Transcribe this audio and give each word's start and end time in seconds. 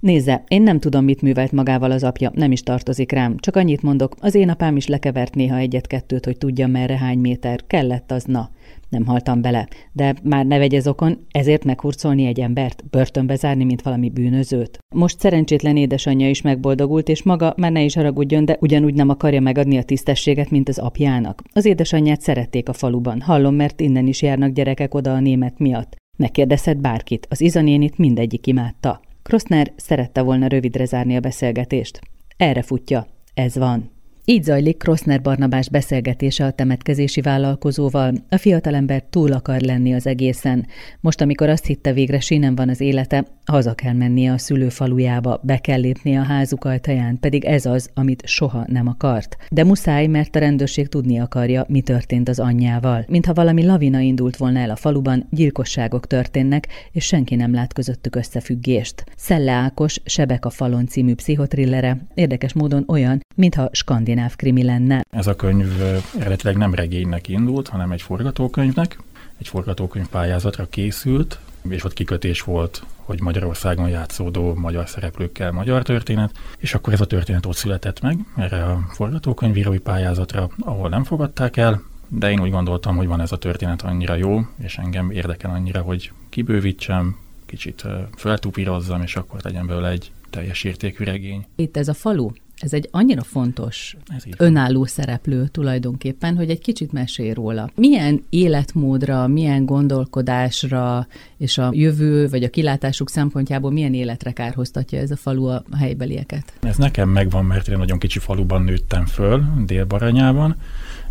Nézze, 0.00 0.44
én 0.48 0.62
nem 0.62 0.78
tudom, 0.78 1.04
mit 1.04 1.22
művelt 1.22 1.52
magával 1.52 1.90
az 1.90 2.04
apja, 2.04 2.30
nem 2.34 2.52
is 2.52 2.62
tartozik 2.62 3.12
rám. 3.12 3.36
Csak 3.38 3.56
annyit 3.56 3.82
mondok, 3.82 4.14
az 4.20 4.34
én 4.34 4.48
apám 4.48 4.76
is 4.76 4.86
lekevert 4.86 5.34
néha 5.34 5.56
egyet-kettőt, 5.56 6.24
hogy 6.24 6.38
tudja 6.38 6.66
merre 6.66 6.98
hány 6.98 7.18
méter. 7.18 7.66
Kellett 7.66 8.10
az, 8.10 8.24
na. 8.24 8.50
Nem 8.88 9.06
haltam 9.06 9.40
bele. 9.40 9.68
De 9.92 10.14
már 10.22 10.46
ne 10.46 10.58
vegyez 10.58 10.86
okon, 10.86 11.18
ezért 11.30 11.64
meghurcolni 11.64 12.26
egy 12.26 12.40
embert, 12.40 12.84
börtönbe 12.90 13.34
zárni, 13.34 13.64
mint 13.64 13.82
valami 13.82 14.10
bűnözőt. 14.10 14.78
Most 14.94 15.20
szerencsétlen 15.20 15.76
édesanyja 15.76 16.28
is 16.28 16.42
megboldogult, 16.42 17.08
és 17.08 17.22
maga 17.22 17.54
már 17.56 17.72
ne 17.72 17.82
is 17.82 17.94
haragudjon, 17.94 18.44
de 18.44 18.56
ugyanúgy 18.60 18.94
nem 18.94 19.08
akarja 19.08 19.40
megadni 19.40 19.76
a 19.76 19.82
tisztességet, 19.82 20.50
mint 20.50 20.68
az 20.68 20.78
apjának. 20.78 21.42
Az 21.52 21.64
édesanyját 21.64 22.20
szerették 22.20 22.68
a 22.68 22.72
faluban. 22.72 23.20
Hallom, 23.20 23.54
mert 23.54 23.80
innen 23.80 24.06
is 24.06 24.22
járnak 24.22 24.52
gyerekek 24.52 24.94
oda 24.94 25.12
a 25.12 25.20
német 25.20 25.58
miatt. 25.58 25.96
Megkérdezhet 26.16 26.80
bárkit, 26.80 27.26
az 27.30 27.40
izanénit 27.40 27.98
mindegyik 27.98 28.46
imádta. 28.46 29.00
Kroszner 29.28 29.72
szerette 29.76 30.22
volna 30.22 30.46
rövidre 30.46 30.84
zárni 30.84 31.16
a 31.16 31.20
beszélgetést. 31.20 32.00
Erre 32.36 32.62
futja. 32.62 33.06
Ez 33.34 33.56
van. 33.56 33.90
Így 34.24 34.42
zajlik 34.42 34.76
Kroszner 34.76 35.22
Barnabás 35.22 35.68
beszélgetése 35.68 36.44
a 36.44 36.50
temetkezési 36.50 37.20
vállalkozóval. 37.20 38.14
A 38.28 38.36
fiatalember 38.36 39.02
túl 39.10 39.32
akar 39.32 39.60
lenni 39.60 39.94
az 39.94 40.06
egészen. 40.06 40.66
Most, 41.00 41.20
amikor 41.20 41.48
azt 41.48 41.64
hitte 41.64 41.92
végre 41.92 42.20
sínen 42.20 42.54
van 42.54 42.68
az 42.68 42.80
élete, 42.80 43.26
haza 43.52 43.74
kell 43.74 43.92
mennie 43.92 44.32
a 44.32 44.38
szülőfalujába, 44.38 45.40
be 45.42 45.58
kell 45.58 45.80
lépnie 45.80 46.20
a 46.20 46.24
házuk 46.24 46.64
ajtaján, 46.64 47.18
pedig 47.20 47.44
ez 47.44 47.66
az, 47.66 47.90
amit 47.94 48.26
soha 48.26 48.64
nem 48.66 48.86
akart. 48.86 49.36
De 49.50 49.64
muszáj, 49.64 50.06
mert 50.06 50.36
a 50.36 50.38
rendőrség 50.38 50.88
tudni 50.88 51.18
akarja, 51.18 51.64
mi 51.68 51.80
történt 51.80 52.28
az 52.28 52.38
anyjával. 52.38 53.04
Mintha 53.08 53.32
valami 53.32 53.64
lavina 53.64 53.98
indult 53.98 54.36
volna 54.36 54.58
el 54.58 54.70
a 54.70 54.76
faluban, 54.76 55.26
gyilkosságok 55.30 56.06
történnek, 56.06 56.68
és 56.92 57.04
senki 57.04 57.34
nem 57.34 57.54
lát 57.54 57.72
közöttük 57.72 58.16
összefüggést. 58.16 59.04
Szelle 59.16 59.52
Ákos, 59.52 60.00
Sebek 60.04 60.44
a 60.44 60.50
falon 60.50 60.86
című 60.86 61.14
pszichotrillere 61.14 62.06
érdekes 62.14 62.52
módon 62.52 62.84
olyan, 62.88 63.20
mintha 63.34 63.68
skandináv 63.72 64.36
krimi 64.36 64.64
lenne. 64.64 65.04
Ez 65.10 65.26
a 65.26 65.36
könyv 65.36 65.82
eredetileg 66.18 66.56
nem 66.56 66.74
regénynek 66.74 67.28
indult, 67.28 67.68
hanem 67.68 67.90
egy 67.90 68.02
forgatókönyvnek. 68.02 68.98
Egy 69.38 69.48
forgatókönyv 69.48 70.08
pályázatra 70.08 70.66
készült, 70.68 71.38
és 71.72 71.84
ott 71.84 71.92
kikötés 71.92 72.42
volt, 72.42 72.82
hogy 72.96 73.20
Magyarországon 73.20 73.88
játszódó 73.88 74.54
magyar 74.54 74.88
szereplőkkel 74.88 75.52
magyar 75.52 75.82
történet, 75.82 76.38
és 76.58 76.74
akkor 76.74 76.92
ez 76.92 77.00
a 77.00 77.06
történet 77.06 77.46
ott 77.46 77.56
született 77.56 78.00
meg, 78.00 78.18
erre 78.36 78.64
a 78.64 78.86
forgatókönyvírói 78.88 79.78
pályázatra, 79.78 80.48
ahol 80.58 80.88
nem 80.88 81.04
fogadták 81.04 81.56
el, 81.56 81.82
de 82.08 82.30
én 82.30 82.40
úgy 82.40 82.50
gondoltam, 82.50 82.96
hogy 82.96 83.06
van 83.06 83.20
ez 83.20 83.32
a 83.32 83.38
történet 83.38 83.82
annyira 83.82 84.14
jó, 84.14 84.40
és 84.62 84.76
engem 84.76 85.10
érdekel 85.10 85.50
annyira, 85.50 85.80
hogy 85.80 86.12
kibővítsem, 86.28 87.16
kicsit 87.46 87.84
feltupírozzam, 88.14 89.02
és 89.02 89.16
akkor 89.16 89.40
legyen 89.42 89.66
belőle 89.66 89.88
egy 89.88 90.12
teljes 90.30 90.64
értékű 90.64 91.04
regény. 91.04 91.46
Itt 91.54 91.76
ez 91.76 91.88
a 91.88 91.94
falu, 91.94 92.30
ez 92.60 92.72
egy 92.72 92.88
annyira 92.90 93.22
fontos 93.22 93.96
önálló 94.36 94.84
szereplő 94.84 95.46
tulajdonképpen, 95.46 96.36
hogy 96.36 96.50
egy 96.50 96.60
kicsit 96.60 96.92
mesél 96.92 97.34
róla. 97.34 97.70
Milyen 97.74 98.24
életmódra, 98.28 99.26
milyen 99.26 99.64
gondolkodásra 99.64 101.06
és 101.36 101.58
a 101.58 101.70
jövő 101.72 102.28
vagy 102.28 102.42
a 102.42 102.50
kilátásuk 102.50 103.10
szempontjából 103.10 103.70
milyen 103.70 103.94
életre 103.94 104.32
kárhoztatja 104.32 104.98
ez 104.98 105.10
a 105.10 105.16
falu 105.16 105.46
a 105.46 105.62
helybelieket? 105.78 106.52
Ez 106.60 106.76
nekem 106.76 107.08
megvan, 107.08 107.44
mert 107.44 107.68
én 107.68 107.78
nagyon 107.78 107.98
kicsi 107.98 108.18
faluban 108.18 108.62
nőttem 108.62 109.06
föl, 109.06 109.42
Dél-Baranyában, 109.66 110.56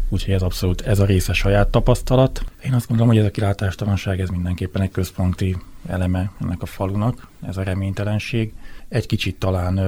úgyhogy 0.09 0.33
ez 0.33 0.41
abszolút 0.41 0.81
ez 0.81 0.99
a 0.99 1.05
része 1.05 1.33
saját 1.33 1.67
tapasztalat. 1.67 2.43
Én 2.65 2.73
azt 2.73 2.87
gondolom, 2.87 3.11
hogy 3.11 3.21
ez 3.21 3.27
a 3.27 3.31
kilátástalanság, 3.31 4.19
ez 4.19 4.29
mindenképpen 4.29 4.81
egy 4.81 4.91
központi 4.91 5.57
eleme 5.87 6.31
ennek 6.41 6.61
a 6.61 6.65
falunak, 6.65 7.27
ez 7.47 7.57
a 7.57 7.63
reménytelenség. 7.63 8.53
Egy 8.87 9.05
kicsit 9.05 9.39
talán 9.39 9.79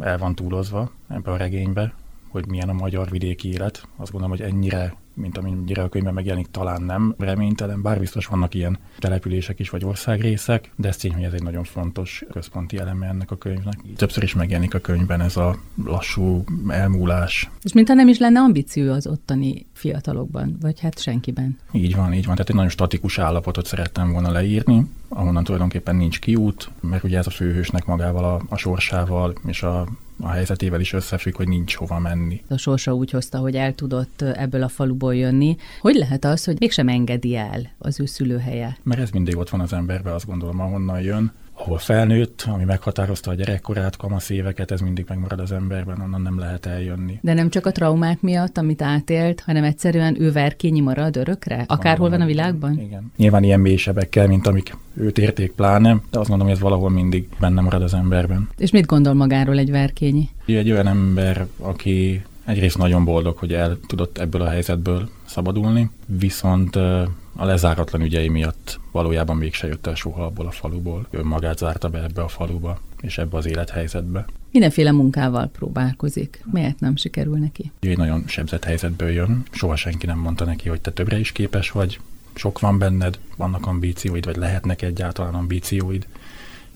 el 0.00 0.18
van 0.18 0.34
túlozva 0.34 0.90
ebbe 1.08 1.30
a 1.30 1.36
regénybe, 1.36 1.94
hogy 2.28 2.46
milyen 2.46 2.68
a 2.68 2.72
magyar 2.72 3.10
vidéki 3.10 3.52
élet. 3.52 3.86
Azt 3.96 4.10
gondolom, 4.10 4.36
hogy 4.36 4.46
ennyire 4.46 4.94
mint 5.14 5.38
amennyire 5.38 5.82
a 5.82 5.88
könyvben 5.88 6.14
megjelenik, 6.14 6.50
talán 6.50 6.82
nem 6.82 7.14
reménytelen, 7.18 7.82
bár 7.82 7.98
biztos 7.98 8.26
vannak 8.26 8.54
ilyen 8.54 8.78
települések 8.98 9.58
is, 9.58 9.70
vagy 9.70 9.84
országrészek, 9.84 10.70
de 10.76 10.88
ez 10.88 10.96
tény, 10.96 11.14
hogy 11.14 11.22
ez 11.22 11.32
egy 11.32 11.42
nagyon 11.42 11.64
fontos 11.64 12.24
központi 12.32 12.78
eleme 12.78 13.06
ennek 13.06 13.30
a 13.30 13.36
könyvnek. 13.36 13.78
Többször 13.96 14.22
is 14.22 14.34
megjelenik 14.34 14.74
a 14.74 14.78
könyvben 14.78 15.20
ez 15.20 15.36
a 15.36 15.56
lassú 15.84 16.44
elmúlás. 16.68 17.50
És 17.62 17.72
mintha 17.72 17.94
nem 17.94 18.08
is 18.08 18.18
lenne 18.18 18.40
ambíció 18.40 18.92
az 18.92 19.06
ottani 19.06 19.66
fiatalokban, 19.72 20.56
vagy 20.60 20.80
hát 20.80 21.00
senkiben. 21.00 21.58
Így 21.72 21.96
van, 21.96 22.12
így 22.12 22.26
van. 22.26 22.34
Tehát 22.34 22.48
egy 22.48 22.54
nagyon 22.54 22.70
statikus 22.70 23.18
állapotot 23.18 23.66
szerettem 23.66 24.12
volna 24.12 24.30
leírni, 24.30 24.86
ahonnan 25.08 25.44
tulajdonképpen 25.44 25.96
nincs 25.96 26.20
kiút, 26.20 26.70
mert 26.80 27.04
ugye 27.04 27.18
ez 27.18 27.26
a 27.26 27.30
főhősnek 27.30 27.86
magával 27.86 28.24
a, 28.24 28.42
a 28.48 28.56
sorsával 28.56 29.34
és 29.46 29.62
a 29.62 29.86
a 30.24 30.30
helyzetével 30.30 30.80
is 30.80 30.92
összefügg, 30.92 31.36
hogy 31.36 31.48
nincs 31.48 31.74
hova 31.74 31.98
menni. 31.98 32.42
A 32.48 32.56
sorsa 32.56 32.94
úgy 32.94 33.10
hozta, 33.10 33.38
hogy 33.38 33.56
el 33.56 33.74
tudott 33.74 34.22
ebből 34.22 34.62
a 34.62 34.68
faluból 34.68 35.14
jönni. 35.14 35.56
Hogy 35.80 35.94
lehet 35.94 36.24
az, 36.24 36.44
hogy 36.44 36.56
mégsem 36.58 36.88
engedi 36.88 37.36
el 37.36 37.70
az 37.78 38.00
ő 38.00 38.04
szülőhelye? 38.04 38.76
Mert 38.82 39.00
ez 39.00 39.10
mindig 39.10 39.36
ott 39.36 39.50
van 39.50 39.60
az 39.60 39.72
emberben, 39.72 40.14
azt 40.14 40.26
gondolom, 40.26 40.60
ahonnan 40.60 41.00
jön 41.00 41.32
ahol 41.64 41.78
felnőtt, 41.78 42.44
ami 42.46 42.64
meghatározta 42.64 43.30
a 43.30 43.34
gyerekkorát, 43.34 43.96
kamasz 43.96 44.30
éveket, 44.30 44.70
ez 44.70 44.80
mindig 44.80 45.04
megmarad 45.08 45.40
az 45.40 45.52
emberben, 45.52 46.00
onnan 46.00 46.20
nem 46.20 46.38
lehet 46.38 46.66
eljönni. 46.66 47.18
De 47.22 47.34
nem 47.34 47.50
csak 47.50 47.66
a 47.66 47.72
traumák 47.72 48.20
miatt, 48.20 48.58
amit 48.58 48.82
átélt, 48.82 49.40
hanem 49.40 49.64
egyszerűen 49.64 50.20
ő 50.20 50.32
verkényi 50.32 50.80
marad 50.80 51.16
örökre? 51.16 51.64
Akárhol 51.66 52.10
van 52.10 52.20
a 52.20 52.26
világban? 52.26 52.80
Igen. 52.80 53.12
Nyilván 53.16 53.42
ilyen 53.42 53.60
mélysebekkel, 53.60 54.26
mint 54.26 54.46
amik 54.46 54.76
őt 54.94 55.18
érték 55.18 55.52
pláne, 55.52 56.00
de 56.10 56.18
azt 56.18 56.28
gondolom, 56.28 56.46
hogy 56.46 56.56
ez 56.56 56.60
valahol 56.60 56.90
mindig 56.90 57.28
benne 57.40 57.60
marad 57.60 57.82
az 57.82 57.94
emberben. 57.94 58.48
És 58.56 58.70
mit 58.70 58.86
gondol 58.86 59.14
magáról 59.14 59.58
egy 59.58 59.70
verkényi? 59.70 60.28
Egy 60.46 60.70
olyan 60.70 60.86
ember, 60.86 61.46
aki 61.58 62.22
egyrészt 62.44 62.78
nagyon 62.78 63.04
boldog, 63.04 63.36
hogy 63.36 63.52
el 63.52 63.78
tudott 63.86 64.18
ebből 64.18 64.42
a 64.42 64.48
helyzetből 64.48 65.08
szabadulni, 65.24 65.90
viszont 66.06 66.78
a 67.36 67.44
lezáratlan 67.44 68.02
ügyei 68.02 68.28
miatt 68.28 68.80
valójában 68.92 69.36
mégse 69.36 69.66
jött 69.66 69.86
el 69.86 69.94
soha 69.94 70.24
abból 70.24 70.46
a 70.46 70.50
faluból. 70.50 71.06
Ő 71.10 71.22
magát 71.22 71.58
zárta 71.58 71.88
be 71.88 72.02
ebbe 72.02 72.22
a 72.22 72.28
faluba, 72.28 72.80
és 73.00 73.18
ebbe 73.18 73.36
az 73.36 73.46
élethelyzetbe. 73.46 74.24
Mindenféle 74.50 74.92
munkával 74.92 75.46
próbálkozik. 75.46 76.44
Miért 76.52 76.80
nem 76.80 76.96
sikerül 76.96 77.38
neki? 77.38 77.72
Ő 77.80 77.94
nagyon 77.94 78.24
sebzett 78.26 78.64
helyzetből 78.64 79.10
jön. 79.10 79.42
Soha 79.50 79.76
senki 79.76 80.06
nem 80.06 80.18
mondta 80.18 80.44
neki, 80.44 80.68
hogy 80.68 80.80
te 80.80 80.90
többre 80.90 81.18
is 81.18 81.32
képes 81.32 81.70
vagy, 81.70 82.00
sok 82.34 82.60
van 82.60 82.78
benned, 82.78 83.18
vannak 83.36 83.66
ambícióid, 83.66 84.24
vagy 84.24 84.36
lehetnek 84.36 84.82
egyáltalán 84.82 85.34
ambícióid, 85.34 86.06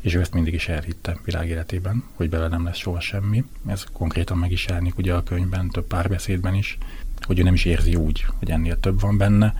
és 0.00 0.14
ő 0.14 0.20
ezt 0.20 0.34
mindig 0.34 0.54
is 0.54 0.68
elhitte 0.68 1.20
világéletében, 1.24 2.04
hogy 2.14 2.28
bele 2.28 2.48
nem 2.48 2.64
lesz 2.64 2.76
soha 2.76 3.00
semmi. 3.00 3.44
Ez 3.66 3.84
konkrétan 3.92 4.38
meg 4.38 4.52
is 4.52 4.66
jelenik 4.66 4.98
ugye 4.98 5.14
a 5.14 5.22
könyvben, 5.22 5.70
több 5.70 5.86
párbeszédben 5.86 6.54
is, 6.54 6.78
hogy 7.20 7.38
ő 7.38 7.42
nem 7.42 7.54
is 7.54 7.64
érzi 7.64 7.94
úgy, 7.94 8.24
hogy 8.38 8.50
ennél 8.50 8.80
több 8.80 9.00
van 9.00 9.16
benne, 9.16 9.54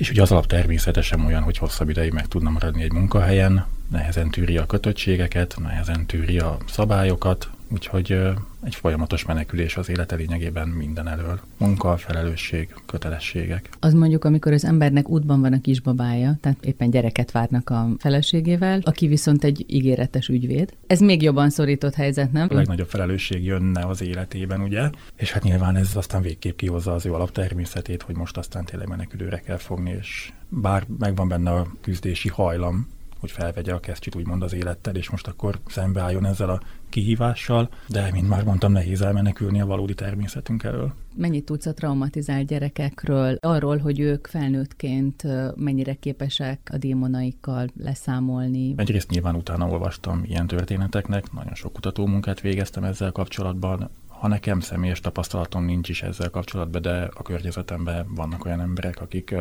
és 0.00 0.10
ugye 0.10 0.22
az 0.22 0.32
alap 0.32 0.46
természetesen 0.46 1.20
olyan, 1.20 1.42
hogy 1.42 1.58
hosszabb 1.58 1.88
ideig 1.88 2.12
meg 2.12 2.26
tudna 2.26 2.50
maradni 2.50 2.82
egy 2.82 2.92
munkahelyen, 2.92 3.66
nehezen 3.90 4.30
tűri 4.30 4.56
a 4.56 4.66
kötöttségeket, 4.66 5.56
nehezen 5.58 6.06
tűri 6.06 6.38
a 6.38 6.56
szabályokat, 6.68 7.48
úgyhogy 7.72 8.18
egy 8.62 8.74
folyamatos 8.74 9.24
menekülés 9.24 9.76
az 9.76 9.88
élete 9.88 10.14
lényegében 10.14 10.68
minden 10.68 11.08
elől. 11.08 11.40
Munka, 11.58 11.96
felelősség, 11.96 12.74
kötelességek. 12.86 13.68
Az 13.80 13.92
mondjuk, 13.92 14.24
amikor 14.24 14.52
az 14.52 14.64
embernek 14.64 15.08
útban 15.08 15.40
van 15.40 15.52
a 15.52 15.60
kisbabája, 15.60 16.36
tehát 16.40 16.64
éppen 16.64 16.90
gyereket 16.90 17.30
várnak 17.30 17.70
a 17.70 17.88
feleségével, 17.98 18.80
aki 18.82 19.06
viszont 19.06 19.44
egy 19.44 19.64
ígéretes 19.68 20.28
ügyvéd. 20.28 20.72
Ez 20.86 21.00
még 21.00 21.22
jobban 21.22 21.50
szorított 21.50 21.94
helyzet, 21.94 22.32
nem? 22.32 22.46
A 22.50 22.54
legnagyobb 22.54 22.88
felelősség 22.88 23.44
jönne 23.44 23.86
az 23.86 24.02
életében, 24.02 24.60
ugye? 24.60 24.90
És 25.16 25.32
hát 25.32 25.42
nyilván 25.42 25.76
ez 25.76 25.96
aztán 25.96 26.22
végképp 26.22 26.56
kihozza 26.56 26.92
az 26.92 27.06
ő 27.06 27.12
alaptermészetét, 27.12 28.02
hogy 28.02 28.16
most 28.16 28.36
aztán 28.36 28.64
tényleg 28.64 28.88
menekülőre 28.88 29.38
kell 29.38 29.56
fogni, 29.56 29.90
és 29.98 30.32
bár 30.48 30.86
megvan 30.98 31.28
benne 31.28 31.50
a 31.50 31.66
küzdési 31.80 32.28
hajlam, 32.28 32.88
hogy 33.20 33.30
felvegye 33.30 33.72
a 33.72 33.80
kesztyűt 33.80 34.14
úgymond 34.14 34.42
az 34.42 34.52
élettel, 34.52 34.94
és 34.94 35.10
most 35.10 35.26
akkor 35.26 35.58
szembeálljon 35.66 36.26
ezzel 36.26 36.50
a 36.50 36.60
kihívással, 36.88 37.68
de, 37.88 38.08
mint 38.12 38.28
már 38.28 38.44
mondtam, 38.44 38.72
nehéz 38.72 39.02
elmenekülni 39.02 39.60
a 39.60 39.66
valódi 39.66 39.94
természetünk 39.94 40.62
elől. 40.62 40.92
Mennyit 41.16 41.44
tudsz 41.44 41.66
a 41.66 41.74
traumatizált 41.74 42.46
gyerekekről, 42.46 43.36
arról, 43.40 43.78
hogy 43.78 44.00
ők 44.00 44.26
felnőttként 44.26 45.22
mennyire 45.56 45.94
képesek 45.94 46.70
a 46.72 46.76
démonaikkal 46.76 47.68
leszámolni? 47.82 48.74
Egyrészt 48.76 49.10
nyilván 49.10 49.34
utána 49.34 49.68
olvastam 49.68 50.22
ilyen 50.24 50.46
történeteknek, 50.46 51.32
nagyon 51.32 51.54
sok 51.54 51.72
kutatómunkát 51.72 52.40
végeztem 52.40 52.84
ezzel 52.84 53.12
kapcsolatban, 53.12 53.90
ha 54.08 54.28
nekem 54.28 54.60
személyes 54.60 55.00
tapasztalatom 55.00 55.64
nincs 55.64 55.88
is 55.88 56.02
ezzel 56.02 56.30
kapcsolatban, 56.30 56.82
de 56.82 57.10
a 57.14 57.22
környezetemben 57.22 58.06
vannak 58.14 58.44
olyan 58.44 58.60
emberek, 58.60 59.00
akik 59.00 59.34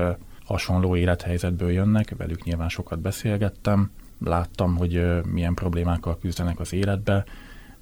hasonló 0.49 0.95
élethelyzetből 0.95 1.71
jönnek, 1.71 2.15
velük 2.17 2.43
nyilván 2.43 2.69
sokat 2.69 2.99
beszélgettem, 2.99 3.91
láttam, 4.23 4.77
hogy 4.77 5.21
milyen 5.31 5.53
problémákkal 5.53 6.17
küzdenek 6.17 6.59
az 6.59 6.73
életbe, 6.73 7.23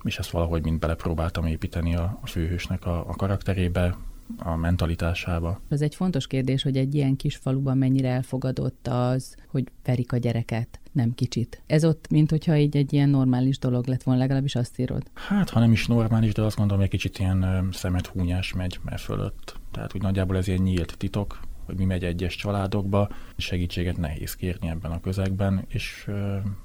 és 0.03 0.17
ezt 0.17 0.29
valahogy 0.29 0.63
mind 0.63 0.79
belepróbáltam 0.79 1.45
építeni 1.45 1.95
a, 1.95 2.19
a 2.21 2.27
főhősnek 2.27 2.85
a, 2.85 2.99
a 3.09 3.15
karakterébe, 3.15 3.97
a 4.37 4.55
mentalitásába. 4.55 5.61
Ez 5.69 5.81
egy 5.81 5.95
fontos 5.95 6.27
kérdés, 6.27 6.63
hogy 6.63 6.77
egy 6.77 6.95
ilyen 6.95 7.15
kis 7.15 7.35
faluban 7.35 7.77
mennyire 7.77 8.09
elfogadott 8.09 8.87
az, 8.87 9.35
hogy 9.47 9.63
verik 9.85 10.11
a 10.11 10.17
gyereket, 10.17 10.79
nem 10.91 11.13
kicsit. 11.13 11.61
Ez 11.67 11.85
ott, 11.85 12.09
mint 12.09 12.29
hogyha 12.29 12.57
így 12.57 12.77
egy 12.77 12.93
ilyen 12.93 13.09
normális 13.09 13.59
dolog 13.59 13.87
lett 13.87 14.03
volna, 14.03 14.19
legalábbis 14.19 14.55
azt 14.55 14.79
írod. 14.79 15.03
Hát, 15.13 15.49
ha 15.49 15.59
nem 15.59 15.71
is 15.71 15.87
normális, 15.87 16.33
de 16.33 16.41
azt 16.41 16.57
gondolom, 16.57 16.83
hogy 16.83 16.93
egy 16.93 16.99
kicsit 16.99 17.19
ilyen 17.19 17.69
szemet 17.71 18.07
húnyás 18.07 18.53
megy 18.53 18.79
e 18.85 18.97
fölött. 18.97 19.59
Tehát 19.71 19.95
úgy 19.95 20.01
nagyjából 20.01 20.37
ez 20.37 20.47
ilyen 20.47 20.61
nyílt 20.61 20.97
titok, 20.97 21.39
hogy 21.67 21.77
mi 21.77 21.85
megy 21.85 22.03
egyes 22.03 22.35
családokba, 22.35 23.09
segítséget 23.37 23.97
nehéz 23.97 24.35
kérni 24.35 24.69
ebben 24.69 24.91
a 24.91 24.99
közegben, 24.99 25.65
és 25.67 26.11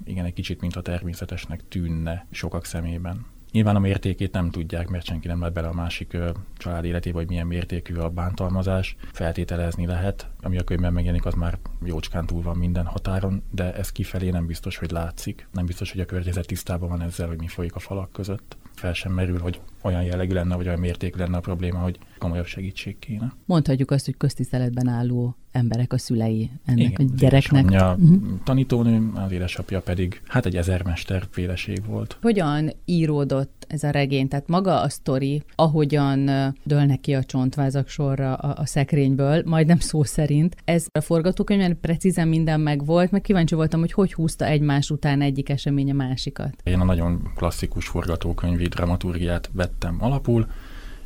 igen, 0.04 0.24
egy 0.24 0.32
kicsit 0.32 0.60
mint 0.60 0.76
a 0.76 0.82
természetesnek 0.82 1.60
tűnne 1.68 2.26
sokak 2.30 2.64
szemében. 2.64 3.26
Nyilván 3.50 3.76
a 3.76 3.78
mértékét 3.78 4.32
nem 4.32 4.50
tudják, 4.50 4.88
mert 4.88 5.04
senki 5.04 5.26
nem 5.28 5.40
lett 5.40 5.52
bele 5.52 5.68
a 5.68 5.72
másik 5.72 6.16
család 6.56 6.84
életébe, 6.84 7.18
hogy 7.18 7.28
milyen 7.28 7.46
mértékű 7.46 7.94
a 7.94 8.08
bántalmazás. 8.08 8.96
Feltételezni 9.12 9.86
lehet, 9.86 10.30
ami 10.40 10.58
a 10.58 10.64
könyvben 10.64 10.92
megjelenik, 10.92 11.24
az 11.24 11.34
már 11.34 11.58
jócskán 11.84 12.26
túl 12.26 12.42
van 12.42 12.56
minden 12.56 12.86
határon, 12.86 13.42
de 13.50 13.74
ez 13.74 13.92
kifelé 13.92 14.30
nem 14.30 14.46
biztos, 14.46 14.76
hogy 14.76 14.90
látszik. 14.90 15.48
Nem 15.52 15.66
biztos, 15.66 15.92
hogy 15.92 16.00
a 16.00 16.04
környezet 16.04 16.46
tisztában 16.46 16.88
van 16.88 17.02
ezzel, 17.02 17.28
hogy 17.28 17.38
mi 17.38 17.48
folyik 17.48 17.74
a 17.74 17.78
falak 17.78 18.12
között. 18.12 18.56
Fel 18.74 18.92
sem 18.92 19.12
merül, 19.12 19.40
hogy 19.40 19.60
olyan 19.82 20.02
jellegű 20.02 20.34
lenne, 20.34 20.56
vagy 20.56 20.66
olyan 20.66 20.78
mértékű 20.78 21.18
lenne 21.18 21.36
a 21.36 21.40
probléma, 21.40 21.78
hogy 21.78 21.98
komolyabb 22.18 22.46
segítség 22.46 22.98
kéne. 22.98 23.32
Mondhatjuk 23.44 23.90
azt, 23.90 24.04
hogy 24.04 24.16
köztiszteletben 24.16 24.88
álló 24.88 25.36
emberek 25.52 25.92
a 25.92 25.98
szülei 25.98 26.50
ennek 26.64 26.90
Igen, 26.90 27.10
a 27.12 27.16
gyereknek. 27.16 27.70
A 27.70 27.96
uh-huh. 27.98 28.22
tanítónő, 28.44 29.10
az 29.14 29.32
édesapja 29.32 29.80
pedig, 29.80 30.22
hát 30.26 30.46
egy 30.46 30.56
ezermester 30.56 31.26
féleség 31.30 31.86
volt. 31.86 32.18
Hogyan 32.22 32.70
íródott 32.84 33.66
ez 33.68 33.82
a 33.82 33.90
regény? 33.90 34.28
Tehát 34.28 34.48
maga 34.48 34.80
a 34.80 34.88
sztori, 34.88 35.42
ahogyan 35.54 36.30
dőlnek 36.64 37.00
ki 37.00 37.14
a 37.14 37.24
csontvázak 37.24 37.88
sorra 37.88 38.34
a, 38.34 38.60
a 38.60 38.66
szekrényből, 38.66 39.42
majdnem 39.44 39.78
szó 39.78 40.02
szerint. 40.02 40.56
Ez 40.64 40.86
a 40.92 41.00
forgatókönyvben 41.00 41.78
precízen 41.80 42.28
minden 42.28 42.60
megvolt, 42.60 43.10
meg 43.10 43.20
kíváncsi 43.20 43.54
voltam, 43.54 43.80
hogy 43.80 43.92
hogy 43.92 44.12
húzta 44.12 44.46
egymás 44.46 44.90
után 44.90 45.20
egyik 45.20 45.48
esemény 45.48 45.90
a 45.90 45.94
másikat. 45.94 46.54
Én 46.64 46.80
a 46.80 46.84
nagyon 46.84 47.30
klasszikus 47.34 47.86
forgatókönyvi 47.86 48.66
dramaturgiát 48.66 49.50
vettem 49.72 49.96
alapul, 50.00 50.46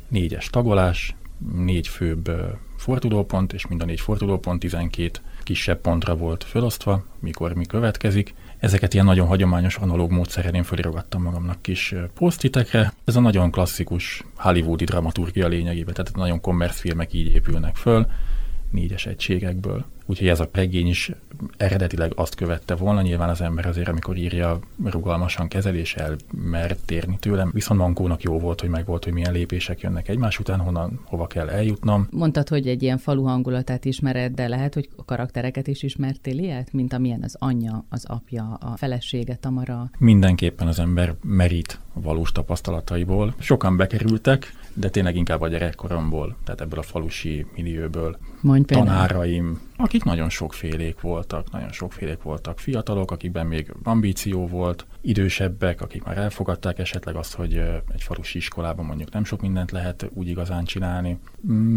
négyes 0.07 0.49
tagolás, 0.49 1.15
négy 1.55 1.87
főbb 1.87 2.31
fordulópont, 2.77 3.53
és 3.53 3.67
mind 3.67 3.81
a 3.81 3.85
négy 3.85 3.99
fordulópont 3.99 4.59
12 4.59 5.19
kisebb 5.43 5.81
pontra 5.81 6.15
volt 6.15 6.43
felosztva, 6.43 7.03
mikor 7.19 7.53
mi 7.53 7.65
következik. 7.65 8.33
Ezeket 8.59 8.93
ilyen 8.93 9.05
nagyon 9.05 9.27
hagyományos 9.27 9.75
analóg 9.75 10.11
módszerrel 10.11 10.53
én 10.53 10.63
fölirogattam 10.63 11.21
magamnak 11.21 11.61
kis 11.61 11.95
posztitekre. 12.13 12.93
Ez 13.05 13.15
a 13.15 13.19
nagyon 13.19 13.51
klasszikus 13.51 14.23
hollywoodi 14.35 14.83
dramaturgia 14.83 15.47
lényegében, 15.47 15.93
tehát 15.93 16.15
nagyon 16.15 16.41
kommersz 16.41 16.79
filmek 16.79 17.13
így 17.13 17.33
épülnek 17.33 17.75
föl, 17.75 18.07
négyes 18.71 19.05
egységekből. 19.05 19.85
Úgyhogy 20.09 20.27
ez 20.27 20.39
a 20.39 20.49
regény 20.51 20.87
is 20.87 21.11
eredetileg 21.57 22.11
azt 22.15 22.35
követte 22.35 22.75
volna, 22.75 23.01
nyilván 23.01 23.29
az 23.29 23.41
ember 23.41 23.65
azért, 23.65 23.87
amikor 23.87 24.17
írja, 24.17 24.59
rugalmasan 24.85 25.47
kezelés 25.47 25.95
el 25.95 26.15
mert 26.31 26.85
térni 26.85 27.17
tőlem. 27.19 27.49
Viszont 27.53 27.79
Mankónak 27.79 28.21
jó 28.21 28.39
volt, 28.39 28.61
hogy 28.61 28.69
megvolt, 28.69 29.03
hogy 29.03 29.13
milyen 29.13 29.31
lépések 29.31 29.81
jönnek 29.81 30.07
egymás 30.07 30.39
után, 30.39 30.59
honnan, 30.59 30.99
hova 31.03 31.27
kell 31.27 31.49
eljutnom. 31.49 32.07
Mondtad, 32.11 32.47
hogy 32.47 32.67
egy 32.67 32.83
ilyen 32.83 32.97
falu 32.97 33.23
hangulatát 33.23 33.85
ismered, 33.85 34.33
de 34.33 34.47
lehet, 34.47 34.73
hogy 34.73 34.89
a 34.95 35.05
karaktereket 35.05 35.67
is 35.67 35.83
ismertél 35.83 36.37
ilyet, 36.37 36.73
mint 36.73 36.93
amilyen 36.93 37.23
az 37.23 37.35
anyja, 37.39 37.85
az 37.89 38.05
apja, 38.05 38.57
a 38.61 38.77
felesége, 38.77 39.35
Tamara. 39.35 39.89
Mindenképpen 39.97 40.67
az 40.67 40.79
ember 40.79 41.15
merít 41.21 41.79
valós 42.01 42.31
tapasztalataiból. 42.31 43.33
Sokan 43.39 43.77
bekerültek, 43.77 44.53
de 44.73 44.89
tényleg 44.89 45.15
inkább 45.15 45.41
a 45.41 45.47
gyerekkoromból, 45.47 46.35
tehát 46.43 46.61
ebből 46.61 46.79
a 46.79 46.83
falusi 46.83 47.45
millióból. 47.55 48.17
Mondj 48.41 48.73
Tanáraim, 48.73 49.61
akik 49.77 50.03
nagyon 50.03 50.29
sokfélék 50.29 51.01
voltak, 51.01 51.51
nagyon 51.51 51.71
sokfélék 51.71 52.21
voltak. 52.21 52.59
Fiatalok, 52.59 53.11
akikben 53.11 53.47
még 53.47 53.73
ambíció 53.83 54.47
volt, 54.47 54.85
idősebbek, 55.01 55.81
akik 55.81 56.03
már 56.03 56.17
elfogadták 56.17 56.79
esetleg 56.79 57.15
azt, 57.15 57.35
hogy 57.35 57.55
egy 57.93 58.01
falusi 58.01 58.37
iskolában 58.37 58.85
mondjuk 58.85 59.11
nem 59.11 59.23
sok 59.23 59.41
mindent 59.41 59.71
lehet 59.71 60.09
úgy 60.13 60.27
igazán 60.27 60.63
csinálni. 60.63 61.19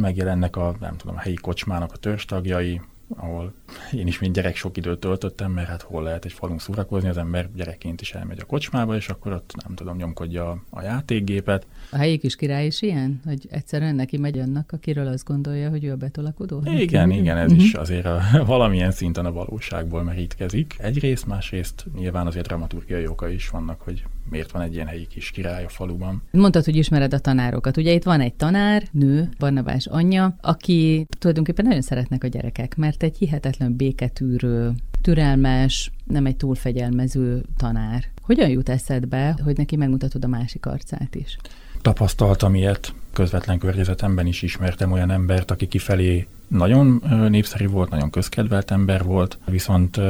Megjelennek 0.01 0.57
a, 0.57 0.75
nem 0.81 0.97
tudom, 0.97 1.17
a 1.17 1.21
helyi 1.21 1.35
kocsmának 1.35 1.93
a 1.93 1.97
törstagjai, 1.97 2.81
ahol 3.17 3.53
én 3.93 4.07
is, 4.07 4.19
mint 4.19 4.35
gyerek 4.35 4.57
sok 4.57 4.77
időt 4.77 4.99
töltöttem, 4.99 5.53
mert 5.53 5.69
hát 5.69 5.83
hol 5.83 6.03
lehet 6.03 6.25
egy 6.25 6.33
falun 6.33 6.59
szórakozni, 6.59 7.09
az 7.09 7.17
ember 7.17 7.49
gyerekként 7.55 8.01
is 8.01 8.12
elmegy 8.12 8.39
a 8.41 8.45
kocsmába, 8.45 8.97
és 8.97 9.09
akkor 9.09 9.33
ott 9.33 9.53
nem 9.65 9.75
tudom, 9.75 9.97
nyomkodja 9.97 10.62
a 10.71 10.83
játékgépet. 10.83 11.67
A 11.91 11.97
helyi 11.97 12.19
kis 12.19 12.37
király 12.37 12.67
is 12.67 12.83
ilyen, 12.83 13.21
hogy 13.25 13.47
egyszerűen 13.51 13.95
neki 13.95 14.17
megy 14.17 14.39
annak, 14.39 14.73
akiről 14.73 15.07
azt 15.07 15.25
gondolja, 15.25 15.71
hogy 15.71 15.85
ő 15.85 15.93
a 15.93 15.97
betolakodó? 15.97 16.62
Igen, 16.65 17.11
igen, 17.11 17.37
ez 17.37 17.51
uh-huh. 17.51 17.65
is 17.67 17.75
azért 17.75 18.07
a, 18.07 18.21
valamilyen 18.47 18.91
szinten 18.91 19.27
a 19.27 19.33
valóságból 19.33 20.03
merítkezik. 20.03 20.75
Egyrészt, 20.79 21.27
másrészt 21.27 21.87
nyilván 21.99 22.27
azért 22.27 22.47
dramaturgiai 22.47 23.07
oka 23.07 23.29
is 23.29 23.49
vannak, 23.49 23.81
hogy 23.81 24.05
miért 24.31 24.51
van 24.51 24.62
egy 24.62 24.75
ilyen 24.75 24.87
helyi 24.87 25.07
kis 25.07 25.31
király 25.31 25.65
a 25.65 25.69
faluban. 25.69 26.23
Mondtad, 26.31 26.65
hogy 26.65 26.77
ismered 26.77 27.15
a 27.15 27.19
tanárokat. 27.19 27.77
Ugye 27.77 27.93
itt 27.93 28.03
van 28.03 28.21
egy 28.21 28.35
tanár, 28.35 28.83
nő, 28.93 29.29
Barnabás 29.39 29.87
anyja, 29.87 30.37
aki 30.41 31.07
tulajdonképpen 31.19 31.65
nagyon 31.65 31.83
szeretnek 31.83 32.25
a 32.25 32.27
gyerekek, 32.27 32.77
mert 32.77 33.00
egy 33.02 33.17
hihetetlen 33.17 33.76
béketűrő, 33.76 34.73
türelmes, 35.02 35.91
nem 36.05 36.26
egy 36.26 36.37
túlfegyelmező 36.37 37.44
tanár. 37.56 38.05
Hogyan 38.23 38.49
jut 38.49 38.69
eszedbe, 38.69 39.38
hogy 39.44 39.56
neki 39.56 39.76
megmutatod 39.76 40.25
a 40.25 40.29
másik 40.29 40.67
arcát 40.67 41.14
is? 41.14 41.37
Tapasztaltam 41.82 42.55
ilyet, 42.55 42.94
közvetlen 43.12 43.58
környezetemben 43.58 44.26
is 44.26 44.43
ismertem 44.43 44.93
olyan 44.93 45.11
embert, 45.11 45.50
aki 45.50 45.69
kifelé 45.69 46.26
nagyon 46.49 47.02
népszerű 47.29 47.67
volt, 47.67 47.91
nagyon 47.91 48.11
közkedvelt 48.11 48.70
ember 48.70 49.05
volt, 49.05 49.38
viszont 49.44 50.00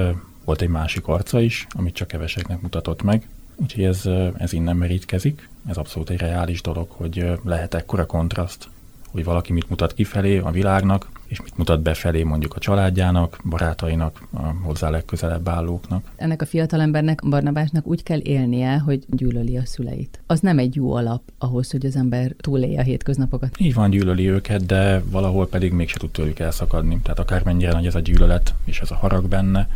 volt 0.44 0.62
egy 0.62 0.68
másik 0.68 1.06
arca 1.06 1.40
is, 1.40 1.66
amit 1.70 1.94
csak 1.94 2.08
keveseknek 2.08 2.60
mutatott 2.60 3.02
meg. 3.02 3.28
Úgyhogy 3.56 3.84
ez, 3.84 4.08
ez 4.36 4.52
innen 4.52 4.76
merítkezik. 4.76 5.48
Ez 5.66 5.76
abszolút 5.76 6.10
egy 6.10 6.18
reális 6.18 6.60
dolog, 6.62 6.90
hogy 6.90 7.26
lehet 7.44 7.74
ekkora 7.74 8.06
kontraszt, 8.06 8.68
hogy 9.10 9.24
valaki 9.24 9.52
mit 9.52 9.68
mutat 9.68 9.94
kifelé 9.94 10.38
a 10.38 10.50
világnak, 10.50 11.19
és 11.30 11.42
mit 11.42 11.56
mutat 11.56 11.82
befelé 11.82 12.22
mondjuk 12.22 12.54
a 12.54 12.58
családjának, 12.58 13.40
barátainak, 13.44 14.22
a 14.32 14.42
hozzá 14.62 14.90
legközelebb 14.90 15.48
állóknak. 15.48 16.10
Ennek 16.16 16.42
a 16.42 16.46
fiatalembernek, 16.46 17.28
Barnabásnak 17.28 17.86
úgy 17.86 18.02
kell 18.02 18.20
élnie, 18.22 18.78
hogy 18.78 19.04
gyűlöli 19.06 19.56
a 19.56 19.64
szüleit. 19.64 20.20
Az 20.26 20.40
nem 20.40 20.58
egy 20.58 20.74
jó 20.74 20.94
alap 20.94 21.22
ahhoz, 21.38 21.70
hogy 21.70 21.86
az 21.86 21.96
ember 21.96 22.34
túlélje 22.36 22.80
a 22.80 22.82
hétköznapokat. 22.82 23.60
Így 23.60 23.74
van, 23.74 23.90
gyűlöli 23.90 24.30
őket, 24.30 24.66
de 24.66 25.02
valahol 25.10 25.48
pedig 25.48 25.72
mégse 25.72 25.98
tud 25.98 26.10
tőlük 26.10 26.38
elszakadni. 26.38 27.00
Tehát 27.02 27.18
akármennyire 27.18 27.72
nagy 27.72 27.86
ez 27.86 27.94
a 27.94 28.00
gyűlölet, 28.00 28.54
és 28.64 28.80
ez 28.80 28.90
a 28.90 28.96
harag 28.96 29.28
benne, 29.28 29.68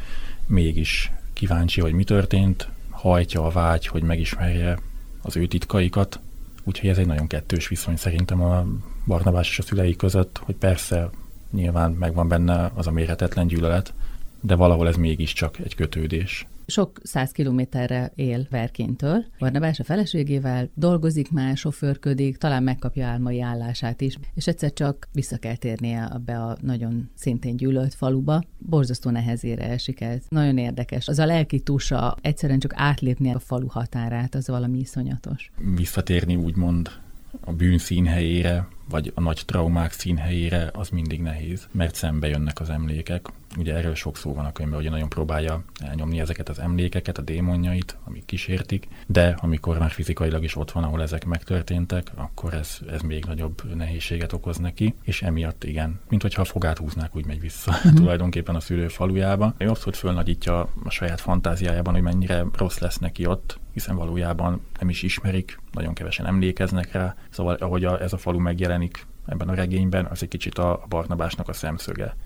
mégis 0.47 1.13
kíváncsi, 1.33 1.81
hogy 1.81 1.93
mi 1.93 2.05
történt, 2.05 2.69
hajtja 2.91 3.45
a 3.45 3.51
vágy, 3.51 3.87
hogy 3.87 4.03
megismerje 4.03 4.79
az 5.23 5.37
ő 5.37 5.47
titkaikat, 5.47 6.21
úgyhogy 6.65 6.89
ez 6.89 6.99
egy 6.99 7.07
nagyon 7.07 7.27
kettős 7.27 7.69
viszony 7.69 7.97
szerintem 7.97 8.43
a 8.43 8.67
Barnabás 9.07 9.49
és 9.49 9.59
a 9.59 9.63
szülei 9.63 9.97
között, 9.97 10.41
hogy 10.45 10.55
persze 10.55 11.11
nyilván 11.55 11.91
megvan 11.93 12.29
benne 12.29 12.71
az 12.75 12.87
a 12.87 12.91
mérhetetlen 12.91 13.47
gyűlölet, 13.47 13.95
de 14.41 14.55
valahol 14.55 14.89
ez 14.89 14.97
mégiscsak 14.97 15.59
egy 15.59 15.75
kötődés. 15.75 16.47
Sok 16.67 17.01
száz 17.03 17.31
kilométerre 17.31 18.13
él 18.15 18.47
Verkénytől. 18.51 19.25
Barnabás 19.39 19.81
a 19.81 19.85
feleségével 19.85 20.69
dolgozik 20.75 21.31
már, 21.31 21.57
sofőrködik, 21.57 22.37
talán 22.37 22.63
megkapja 22.63 23.07
álmai 23.07 23.41
állását 23.41 24.01
is, 24.01 24.19
és 24.35 24.47
egyszer 24.47 24.73
csak 24.73 25.09
vissza 25.13 25.37
kell 25.37 25.57
térnie 25.57 26.05
abba 26.05 26.47
a 26.47 26.57
nagyon 26.61 27.11
szintén 27.15 27.57
gyűlölt 27.57 27.95
faluba. 27.95 28.43
Borzasztó 28.59 29.11
nehezére 29.11 29.69
esik 29.69 30.01
ez. 30.01 30.23
Nagyon 30.29 30.59
érdekes. 30.59 31.09
Az 31.09 31.19
a 31.19 31.27
lelki 31.27 31.61
tusa 31.61 32.17
egyszerűen 32.21 32.59
csak 32.59 32.73
átlépni 32.77 33.35
a 33.35 33.39
falu 33.39 33.67
határát, 33.67 34.35
az 34.35 34.49
valami 34.49 34.79
iszonyatos. 34.79 35.51
Visszatérni 35.75 36.37
úgymond 36.37 36.91
a 37.41 37.53
bűn 37.53 37.79
színhelyére, 37.79 38.69
vagy 38.89 39.13
a 39.15 39.21
nagy 39.21 39.43
traumák 39.47 39.93
színhelyére, 39.93 40.71
az 40.73 40.89
mindig 40.89 41.21
nehéz, 41.21 41.69
mert 41.71 41.95
szembe 41.95 42.29
jönnek 42.29 42.61
az 42.61 42.71
emlékek. 42.71 43.29
Ugye 43.59 43.75
erről 43.75 43.95
sok 43.95 44.17
szó 44.17 44.35
van 44.35 44.45
a 44.45 44.53
könyvben, 44.53 44.81
hogy 44.81 44.91
nagyon 44.91 45.09
próbálja 45.09 45.65
elnyomni 45.79 46.21
ezeket 46.21 46.49
az 46.49 46.59
emlékeket, 46.59 47.19
a 47.19 47.23
démonjait, 47.23 47.97
amik 48.05 48.25
kísértik, 48.25 48.89
de 49.07 49.37
amikor 49.41 49.79
már 49.79 49.91
fizikailag 49.91 50.45
is 50.45 50.57
ott 50.57 50.71
van, 50.71 50.85
ahol 50.85 51.03
ezek 51.03 51.25
megtörténtek, 51.25 52.11
akkor 52.15 52.55
ez, 52.55 52.79
ez 52.91 53.01
még 53.01 53.25
nagyobb 53.25 53.75
nehézséget 53.75 54.33
okoz 54.33 54.57
neki, 54.57 54.95
és 55.03 55.23
emiatt 55.23 55.65
igen, 55.65 56.01
mint 56.09 56.23
hogyha 56.23 56.43
a 56.43 56.45
fogát 56.45 56.79
húznák, 56.79 57.17
úgy 57.17 57.27
megy 57.27 57.41
vissza 57.41 57.71
uh-huh. 57.71 57.93
tulajdonképpen 58.01 58.55
a 58.55 58.61
szülő 58.61 58.89
falujába. 58.89 59.55
Ő 59.59 59.69
abszolút 59.69 59.97
fölnagyítja 59.97 60.69
a 60.85 60.91
saját 60.91 61.21
fantáziájában, 61.21 61.95
hogy 61.95 62.03
mennyire 62.03 62.45
rossz 62.53 62.79
lesz 62.79 62.99
neki 62.99 63.27
ott, 63.27 63.59
hiszen 63.73 63.97
valójában 63.97 64.61
nem 64.79 64.89
is 64.89 65.03
ismerik, 65.03 65.61
nagyon 65.73 65.95
kevesen 65.95 66.27
emlékeznek 66.27 66.93
rá. 66.93 67.17
Szóval 67.31 67.55
ahogy 67.55 67.85
a, 67.85 68.03
ez 68.03 68.13
a 68.13 68.17
falu 68.17 68.39
megjelenik 68.39 68.74
ebben 69.27 69.49
a 69.49 69.55
regényben, 69.55 70.05
az 70.05 70.23
egy 70.23 70.29
kicsit 70.29 70.59
a 70.59 70.85
Barnabásnak 70.89 71.49
a 71.49 71.53
szemszöge, 71.53 72.17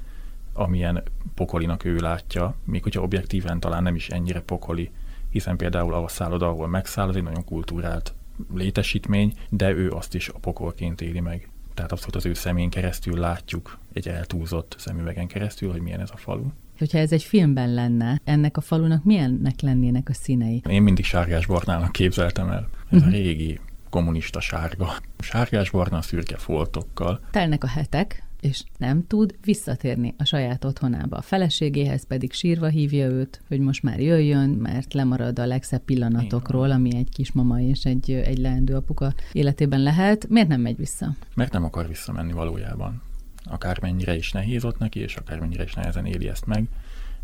amilyen 0.53 1.03
pokolinak 1.35 1.85
ő 1.85 1.97
látja, 1.97 2.55
még 2.65 2.83
hogyha 2.83 3.03
objektíven 3.03 3.61
talán 3.61 3.83
nem 3.83 3.95
is 3.95 4.09
ennyire 4.09 4.41
pokoli, 4.41 4.91
hiszen 5.31 5.57
például 5.57 5.95
a 5.95 6.09
szálloda, 6.09 6.49
ahol 6.49 6.69
megszáll, 6.69 7.09
az 7.09 7.17
egy 7.17 7.23
nagyon 7.23 7.45
kultúrált 7.45 8.15
létesítmény, 8.55 9.33
de 9.49 9.71
ő 9.71 9.91
azt 9.91 10.15
is 10.15 10.29
a 10.29 10.39
pokolként 10.39 11.01
éli 11.01 11.21
meg. 11.21 11.49
tehát 11.75 11.93
abszolút 11.93 12.17
az 12.17 12.27
ő 12.27 12.35
szemén 12.35 12.71
keresztül 12.71 13.19
látjuk 13.19 13.79
egy 13.93 14.09
eltúlzott 14.09 14.75
szemüvegen 14.79 15.27
keresztül, 15.27 15.71
hogy 15.71 15.81
milyen 15.81 16.01
ez 16.01 16.11
a 16.13 16.17
falu. 16.17 16.45
Hogyha 16.79 16.99
ez 16.99 17.13
egy 17.13 17.23
filmben 17.23 17.75
lenne, 17.75 18.21
ennek 18.25 18.57
a 18.57 18.61
falunak 18.61 19.05
milyennek 19.05 19.61
lennének 19.61 20.09
a 20.09 20.13
színei? 20.13 20.63
Én 20.69 20.83
mindig 20.83 21.05
sárgás 21.05 21.47
barnának 21.47 21.93
képzeltem 21.93 22.51
el. 22.51 22.69
Ez 22.91 22.99
uh-huh. 22.99 23.07
a 23.07 23.17
régi 23.17 23.61
kommunista 23.91 24.41
sárga. 24.41 24.93
Sárgás 25.19 25.71
barna 25.71 26.03
szürke 26.03 26.37
foltokkal. 26.37 27.21
Telnek 27.31 27.65
a 27.65 27.69
hetek, 27.69 28.29
és 28.41 28.63
nem 28.77 29.07
tud 29.07 29.35
visszatérni 29.45 30.15
a 30.19 30.25
saját 30.25 30.65
otthonába. 30.65 31.17
A 31.17 31.23
feleségéhez 31.23 32.07
pedig 32.07 32.33
sírva 32.33 32.67
hívja 32.67 33.07
őt, 33.07 33.43
hogy 33.49 33.61
most 33.61 33.83
már 33.83 34.01
jöjjön, 34.01 34.51
mert 34.51 34.95
lemarad 34.95 35.39
a 35.39 35.47
legszebb 35.47 35.83
pillanatokról, 35.83 36.71
ami 36.71 36.97
egy 36.97 37.09
kismama 37.13 37.61
és 37.61 37.85
egy, 37.85 38.11
egy 38.11 38.39
leendő 38.39 38.75
apuka 38.77 39.15
életében 39.33 39.81
lehet. 39.81 40.29
Miért 40.29 40.49
nem 40.49 40.61
megy 40.61 40.77
vissza? 40.77 41.15
Mert 41.35 41.53
nem 41.53 41.65
akar 41.65 41.89
visszamenni 41.89 42.33
valójában. 42.33 43.03
Akármennyire 43.45 44.15
is 44.15 44.33
nehéz 44.33 44.65
ott 44.65 44.79
neki, 44.79 45.01
és 45.01 45.17
akármennyire 45.17 45.63
is 45.63 45.75
nehezen 45.75 46.07
éli 46.07 46.29
ezt 46.29 46.47
meg, 46.47 46.69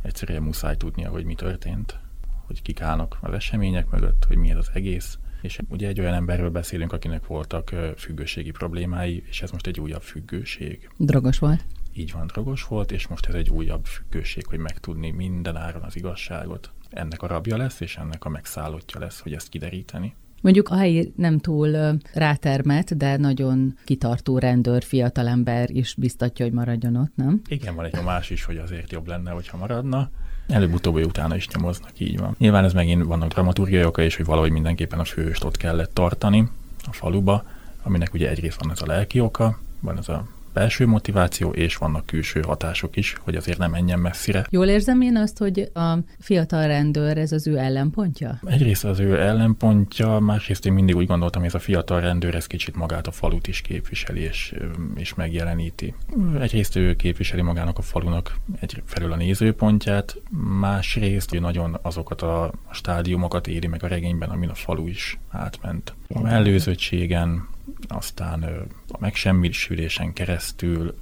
egyszerűen 0.02 0.42
muszáj 0.42 0.76
tudnia, 0.76 1.10
hogy 1.10 1.24
mi 1.24 1.34
történt, 1.34 1.98
hogy 2.46 2.62
kik 2.62 2.80
állnak 2.80 3.18
az 3.20 3.32
események 3.32 3.90
mögött, 3.90 4.24
hogy 4.24 4.36
mi 4.36 4.50
ez 4.50 4.56
az 4.56 4.70
egész, 4.72 5.18
és 5.44 5.58
ugye 5.68 5.88
egy 5.88 6.00
olyan 6.00 6.14
emberről 6.14 6.50
beszélünk, 6.50 6.92
akinek 6.92 7.26
voltak 7.26 7.74
függőségi 7.96 8.50
problémái, 8.50 9.22
és 9.28 9.42
ez 9.42 9.50
most 9.50 9.66
egy 9.66 9.80
újabb 9.80 10.02
függőség. 10.02 10.90
Drogos 10.96 11.38
volt? 11.38 11.64
Így 11.92 12.12
van, 12.12 12.26
drogos 12.26 12.64
volt, 12.64 12.92
és 12.92 13.06
most 13.06 13.26
ez 13.26 13.34
egy 13.34 13.48
újabb 13.48 13.84
függőség, 13.84 14.46
hogy 14.46 14.58
megtudni 14.58 15.10
minden 15.10 15.56
áron 15.56 15.82
az 15.82 15.96
igazságot. 15.96 16.70
Ennek 16.90 17.22
a 17.22 17.26
rabja 17.26 17.56
lesz, 17.56 17.80
és 17.80 17.96
ennek 17.96 18.24
a 18.24 18.28
megszállottja 18.28 19.00
lesz, 19.00 19.20
hogy 19.20 19.32
ezt 19.32 19.48
kideríteni. 19.48 20.14
Mondjuk 20.44 20.68
a 20.68 20.76
helyi 20.76 21.12
nem 21.16 21.38
túl 21.38 21.98
rátermet, 22.12 22.96
de 22.96 23.16
nagyon 23.16 23.78
kitartó 23.84 24.38
rendőr, 24.38 24.82
fiatalember 24.82 25.70
is 25.70 25.94
biztatja, 25.98 26.44
hogy 26.44 26.54
maradjon 26.54 26.96
ott, 26.96 27.12
nem? 27.14 27.40
Igen, 27.46 27.74
van 27.74 27.84
egy 27.84 28.02
más 28.04 28.30
is, 28.30 28.44
hogy 28.44 28.56
azért 28.56 28.92
jobb 28.92 29.06
lenne, 29.06 29.30
hogyha 29.30 29.56
maradna. 29.56 30.10
Előbb-utóbb 30.48 30.94
utána 31.04 31.36
is 31.36 31.48
nyomoznak, 31.48 32.00
így 32.00 32.18
van. 32.18 32.34
Nyilván 32.38 32.64
ez 32.64 32.72
megint 32.72 33.04
vannak 33.04 33.28
dramaturgiai 33.28 33.84
oka, 33.84 34.02
és 34.02 34.16
hogy 34.16 34.24
valahogy 34.24 34.50
mindenképpen 34.50 34.98
a 34.98 35.04
főst 35.04 35.44
ott 35.44 35.56
kellett 35.56 35.94
tartani 35.94 36.48
a 36.86 36.92
faluba, 36.92 37.44
aminek 37.82 38.14
ugye 38.14 38.28
egyrészt 38.28 38.62
van 38.62 38.70
ez 38.70 38.82
a 38.82 38.86
lelki 38.86 39.20
oka, 39.20 39.58
van 39.80 39.98
ez 39.98 40.08
a 40.08 40.26
belső 40.54 40.86
motiváció, 40.86 41.50
és 41.50 41.76
vannak 41.76 42.06
külső 42.06 42.40
hatások 42.40 42.96
is, 42.96 43.16
hogy 43.20 43.34
azért 43.34 43.58
nem 43.58 43.70
menjen 43.70 43.98
messzire. 43.98 44.46
Jól 44.50 44.66
érzem 44.66 45.00
én 45.00 45.16
azt, 45.16 45.38
hogy 45.38 45.70
a 45.74 45.98
fiatal 46.18 46.66
rendőr 46.66 47.18
ez 47.18 47.32
az 47.32 47.46
ő 47.46 47.58
ellenpontja? 47.58 48.40
Egyrészt 48.46 48.84
az 48.84 48.98
ő 48.98 49.20
ellenpontja, 49.20 50.18
másrészt 50.18 50.66
én 50.66 50.72
mindig 50.72 50.96
úgy 50.96 51.06
gondoltam, 51.06 51.40
hogy 51.40 51.50
ez 51.50 51.60
a 51.60 51.64
fiatal 51.64 52.00
rendőr 52.00 52.34
ez 52.34 52.46
kicsit 52.46 52.76
magát 52.76 53.06
a 53.06 53.10
falut 53.10 53.46
is 53.46 53.60
képviseli 53.60 54.20
és, 54.20 54.54
és 54.96 55.14
megjeleníti. 55.14 55.94
Egyrészt 56.40 56.76
ő 56.76 56.94
képviseli 56.94 57.42
magának 57.42 57.78
a 57.78 57.82
falunak 57.82 58.36
egyfelől 58.60 59.12
a 59.12 59.16
nézőpontját, 59.16 60.16
másrészt 60.60 61.30
hogy 61.30 61.40
nagyon 61.40 61.78
azokat 61.82 62.22
a 62.22 62.52
stádiumokat 62.70 63.46
éri 63.46 63.66
meg 63.66 63.82
a 63.82 63.86
regényben, 63.86 64.30
amin 64.30 64.48
a 64.48 64.54
falu 64.54 64.86
is 64.86 65.18
átment. 65.30 65.94
A 66.08 66.20
mellőzöttségen, 66.20 67.48
aztán 67.88 68.42
a 68.88 68.98
megsemmisülésen 68.98 70.12
keresztül 70.12 70.94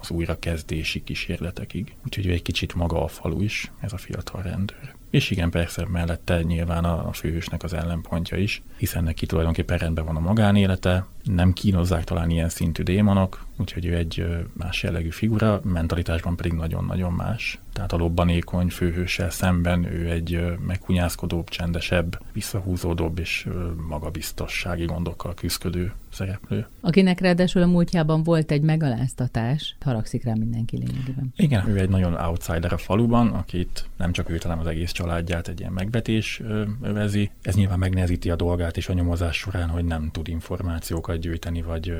az 0.00 0.10
újrakezdési 0.10 1.04
kísérletekig. 1.04 1.96
Úgyhogy 2.04 2.30
egy 2.30 2.42
kicsit 2.42 2.74
maga 2.74 3.04
a 3.04 3.08
falu 3.08 3.40
is, 3.40 3.70
ez 3.80 3.92
a 3.92 3.96
fiatal 3.96 4.42
rendőr. 4.42 4.94
És 5.10 5.30
igen, 5.30 5.50
persze 5.50 5.86
mellette 5.88 6.42
nyilván 6.42 6.84
a 6.84 7.12
főhősnek 7.12 7.62
az 7.62 7.72
ellenpontja 7.72 8.36
is, 8.36 8.62
hiszen 8.76 9.04
neki 9.04 9.26
tulajdonképpen 9.26 9.78
rendben 9.78 10.04
van 10.04 10.16
a 10.16 10.20
magánélete, 10.20 11.06
nem 11.34 11.52
kínozzák 11.52 12.04
talán 12.04 12.30
ilyen 12.30 12.48
szintű 12.48 12.82
démonok, 12.82 13.46
úgyhogy 13.56 13.86
ő 13.86 13.96
egy 13.96 14.26
más 14.52 14.82
jellegű 14.82 15.08
figura, 15.08 15.60
mentalitásban 15.64 16.36
pedig 16.36 16.52
nagyon-nagyon 16.52 17.12
más. 17.12 17.60
Tehát 17.72 17.92
a 17.92 17.96
lobbanékony 17.96 18.68
főhőssel 18.68 19.30
szemben 19.30 19.84
ő 19.84 20.10
egy 20.10 20.44
meghunyászkodóbb, 20.66 21.48
csendesebb, 21.48 22.22
visszahúzódóbb 22.32 23.18
és 23.18 23.48
magabiztossági 23.88 24.84
gondokkal 24.84 25.34
küzdő 25.34 25.92
szereplő. 26.12 26.66
Akinek 26.80 27.20
ráadásul 27.20 27.62
a 27.62 27.66
múltjában 27.66 28.22
volt 28.22 28.50
egy 28.50 28.62
megaláztatás, 28.62 29.76
haragszik 29.80 30.24
rá 30.24 30.32
mindenki 30.34 30.76
lényegében. 30.76 31.32
Igen, 31.36 31.68
ő 31.68 31.78
egy 31.78 31.88
nagyon 31.88 32.14
outsider 32.14 32.72
a 32.72 32.78
faluban, 32.78 33.28
akit 33.28 33.88
nem 33.96 34.12
csak 34.12 34.30
őt, 34.30 34.42
hanem 34.42 34.58
az 34.58 34.66
egész 34.66 34.92
családját 34.92 35.48
egy 35.48 35.60
ilyen 35.60 35.72
megvetés 35.72 36.42
övezi. 36.82 37.30
Ez 37.42 37.54
nyilván 37.54 37.78
megnehezíti 37.78 38.30
a 38.30 38.36
dolgát 38.36 38.76
is 38.76 38.88
a 38.88 38.92
nyomozás 38.92 39.36
során, 39.36 39.68
hogy 39.68 39.84
nem 39.84 40.10
tud 40.12 40.28
információkat 40.28 41.17
gyűjteni, 41.20 41.62
vagy 41.62 41.94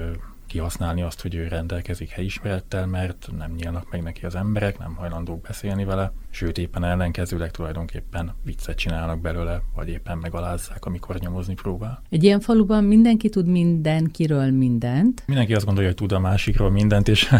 kihasználni 0.48 1.02
azt, 1.02 1.20
hogy 1.20 1.34
ő 1.34 1.48
rendelkezik 1.48 2.08
helyismerettel, 2.10 2.86
mert 2.86 3.28
nem 3.38 3.52
nyílnak 3.52 3.90
meg 3.90 4.02
neki 4.02 4.24
az 4.24 4.34
emberek, 4.34 4.78
nem 4.78 4.94
hajlandók 4.94 5.40
beszélni 5.40 5.84
vele, 5.84 6.12
sőt 6.30 6.58
éppen 6.58 6.84
ellenkezőleg 6.84 7.50
tulajdonképpen 7.50 8.34
viccet 8.44 8.76
csinálnak 8.76 9.20
belőle, 9.20 9.62
vagy 9.74 9.88
éppen 9.88 10.18
megalázzák, 10.18 10.84
amikor 10.84 11.18
nyomozni 11.18 11.54
próbál. 11.54 12.02
Egy 12.10 12.24
ilyen 12.24 12.40
faluban 12.40 12.84
mindenki 12.84 13.28
tud 13.28 13.46
mindenkiről 13.46 14.50
mindent. 14.50 15.22
Mindenki 15.26 15.54
azt 15.54 15.64
gondolja, 15.64 15.88
hogy 15.88 15.98
tud 15.98 16.12
a 16.12 16.18
másikról 16.18 16.70
mindent, 16.70 17.08
és 17.08 17.34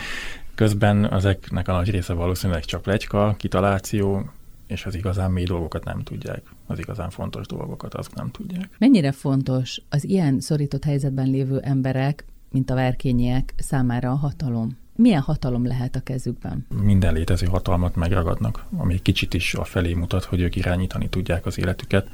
közben 0.54 1.12
ezeknek 1.12 1.68
a 1.68 1.72
nagy 1.72 1.90
része 1.90 2.12
valószínűleg 2.12 2.64
csak 2.64 2.86
legyka, 2.86 3.34
kitaláció, 3.38 4.30
és 4.70 4.86
az 4.86 4.94
igazán 4.94 5.30
mély 5.30 5.44
dolgokat 5.44 5.84
nem 5.84 6.02
tudják. 6.02 6.42
Az 6.66 6.78
igazán 6.78 7.10
fontos 7.10 7.46
dolgokat 7.46 7.94
azt 7.94 8.14
nem 8.14 8.30
tudják. 8.30 8.76
Mennyire 8.78 9.12
fontos 9.12 9.82
az 9.88 10.04
ilyen 10.04 10.40
szorított 10.40 10.84
helyzetben 10.84 11.30
lévő 11.30 11.58
emberek 11.58 12.24
mint 12.50 12.70
a 12.70 12.74
verkényiek 12.74 13.54
számára 13.56 14.10
a 14.10 14.14
hatalom. 14.14 14.78
Milyen 14.96 15.20
hatalom 15.20 15.66
lehet 15.66 15.96
a 15.96 16.00
kezükben? 16.00 16.66
Minden 16.82 17.14
létező 17.14 17.46
hatalmat 17.46 17.96
megragadnak, 17.96 18.64
ami 18.76 18.94
egy 18.94 19.02
kicsit 19.02 19.34
is 19.34 19.54
a 19.54 19.64
felé 19.64 19.94
mutat, 19.94 20.24
hogy 20.24 20.40
ők 20.40 20.56
irányítani 20.56 21.08
tudják 21.08 21.46
az 21.46 21.58
életüket. 21.58 22.08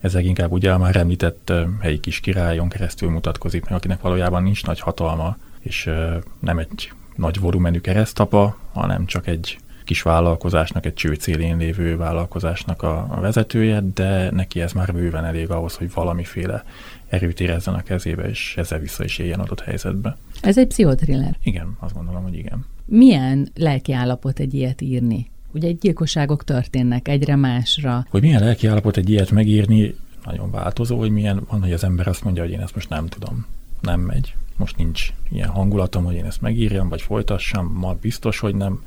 Ez 0.00 0.14
inkább 0.14 0.52
ugye 0.52 0.72
a 0.72 0.78
már 0.78 0.96
említett 0.96 1.52
helyi 1.80 2.00
kis 2.00 2.20
királyon 2.20 2.68
keresztül 2.68 3.10
mutatkozik, 3.10 3.62
mert 3.62 3.74
akinek 3.74 4.00
valójában 4.00 4.42
nincs 4.42 4.64
nagy 4.64 4.80
hatalma, 4.80 5.36
és 5.60 5.90
nem 6.38 6.58
egy 6.58 6.92
nagy 7.16 7.40
volumenű 7.40 7.80
keresztapa, 7.80 8.58
hanem 8.72 9.06
csak 9.06 9.26
egy 9.26 9.58
kis 9.88 10.02
vállalkozásnak, 10.02 10.86
egy 10.86 10.94
cső 10.94 11.14
célén 11.14 11.56
lévő 11.56 11.96
vállalkozásnak 11.96 12.82
a, 12.82 13.06
a 13.10 13.20
vezetője, 13.20 13.82
de 13.94 14.30
neki 14.30 14.60
ez 14.60 14.72
már 14.72 14.92
bőven 14.92 15.24
elég 15.24 15.50
ahhoz, 15.50 15.74
hogy 15.74 15.92
valamiféle 15.92 16.64
erőt 17.08 17.40
érezzen 17.40 17.74
a 17.74 17.82
kezébe, 17.82 18.28
és 18.28 18.54
ezzel 18.56 18.78
vissza 18.78 19.04
is 19.04 19.18
éljen 19.18 19.40
adott 19.40 19.60
helyzetbe. 19.60 20.16
Ez 20.40 20.58
egy 20.58 20.66
pszichotriller? 20.66 21.36
Igen, 21.42 21.76
azt 21.80 21.94
gondolom, 21.94 22.22
hogy 22.22 22.34
igen. 22.34 22.66
Milyen 22.84 23.48
lelki 23.54 23.92
állapot 23.92 24.38
egy 24.38 24.54
ilyet 24.54 24.80
írni? 24.80 25.30
Ugye 25.52 25.68
egy 25.68 25.78
gyilkosságok 25.78 26.44
történnek 26.44 27.08
egyre 27.08 27.36
másra. 27.36 28.06
Hogy 28.10 28.22
milyen 28.22 28.42
lelki 28.42 28.66
állapot 28.66 28.96
egy 28.96 29.10
ilyet 29.10 29.30
megírni, 29.30 29.94
nagyon 30.24 30.50
változó, 30.50 30.98
hogy 30.98 31.10
milyen, 31.10 31.46
van, 31.50 31.60
hogy 31.60 31.72
az 31.72 31.84
ember 31.84 32.08
azt 32.08 32.24
mondja, 32.24 32.42
hogy 32.42 32.52
én 32.52 32.60
ezt 32.60 32.74
most 32.74 32.88
nem 32.88 33.06
tudom, 33.06 33.46
nem 33.80 34.00
megy. 34.00 34.34
Most 34.56 34.76
nincs 34.76 35.12
ilyen 35.30 35.48
hangulatom, 35.48 36.04
hogy 36.04 36.14
én 36.14 36.24
ezt 36.24 36.40
megírjam, 36.40 36.88
vagy 36.88 37.02
folytassam, 37.02 37.72
ma 37.74 37.92
biztos, 38.00 38.38
hogy 38.38 38.54
nem, 38.54 38.82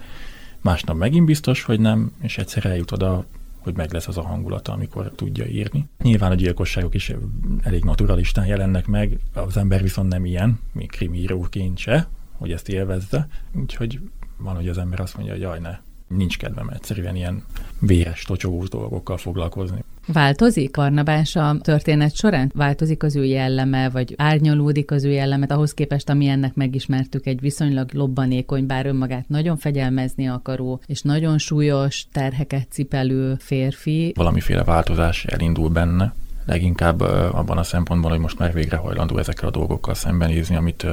másnap 0.62 0.98
megint 0.98 1.26
biztos, 1.26 1.64
hogy 1.64 1.80
nem, 1.80 2.12
és 2.22 2.38
egyszer 2.38 2.66
eljut 2.66 2.92
oda, 2.92 3.26
hogy 3.60 3.76
meg 3.76 3.92
lesz 3.92 4.08
az 4.08 4.18
a 4.18 4.22
hangulata, 4.22 4.72
amikor 4.74 5.12
tudja 5.16 5.46
írni. 5.46 5.88
Nyilván 6.04 6.32
a 6.32 6.36
gyilkosságok 6.36 6.94
is 6.94 7.14
elég 7.62 7.84
naturalistán 7.84 8.46
jelennek 8.46 8.88
meg, 8.88 9.20
az 9.34 9.58
ember 9.58 9.82
viszont 9.82 10.10
nem 10.10 10.26
ilyen, 10.26 10.60
még 10.72 10.92
krimíróként 10.92 11.78
se, 11.78 12.08
hogy 12.32 12.52
ezt 12.52 12.70
élvezze, 12.70 13.28
úgyhogy 13.54 14.00
van, 14.38 14.56
hogy 14.56 14.68
az 14.68 14.78
ember 14.78 15.00
azt 15.00 15.16
mondja, 15.16 15.34
hogy 15.34 15.42
jaj, 15.42 15.60
ne, 15.60 15.80
nincs 16.08 16.38
kedvem 16.38 16.70
egyszerűen 16.70 17.16
ilyen 17.16 17.44
véres, 17.80 18.24
tocsogós 18.24 18.70
dolgokkal 18.70 19.18
foglalkozni. 19.18 19.84
Változik 20.08 20.72
Barnabás 20.72 21.36
a 21.36 21.56
történet 21.62 22.16
során? 22.16 22.52
Változik 22.56 23.04
az 23.04 23.16
ő 23.16 23.24
jelleme, 23.24 23.90
vagy 23.90 24.14
árnyalódik 24.18 24.92
az 24.92 25.04
ő 25.04 25.10
jellemet 25.12 25.52
ahhoz 25.52 25.74
képest, 25.74 26.10
ami 26.10 26.28
ennek 26.28 26.54
megismertük 26.54 27.26
egy 27.26 27.40
viszonylag 27.40 27.94
lobbanékony, 27.94 28.66
bár 28.66 28.86
önmagát 28.86 29.30
nagyon 29.30 29.58
fegyelmezni 29.58 30.28
akaró, 30.28 30.82
és 30.86 31.02
nagyon 31.02 31.38
súlyos 31.38 32.06
terheket 32.12 32.68
cipelő 32.70 33.36
férfi. 33.40 34.14
Valamiféle 34.16 34.64
változás 34.64 35.26
elindul 35.26 35.70
benne, 35.70 36.14
leginkább 36.46 37.02
abban 37.32 37.58
a 37.58 37.64
szempontból, 37.64 38.12
hogy 38.12 38.20
most 38.20 38.40
már 38.40 38.54
végre 38.54 38.78
hajlandó 38.78 39.18
ezekkel 39.18 39.48
a 39.48 39.52
dolgokkal 39.52 39.94
szembenézni, 39.94 40.56
amit 40.56 40.86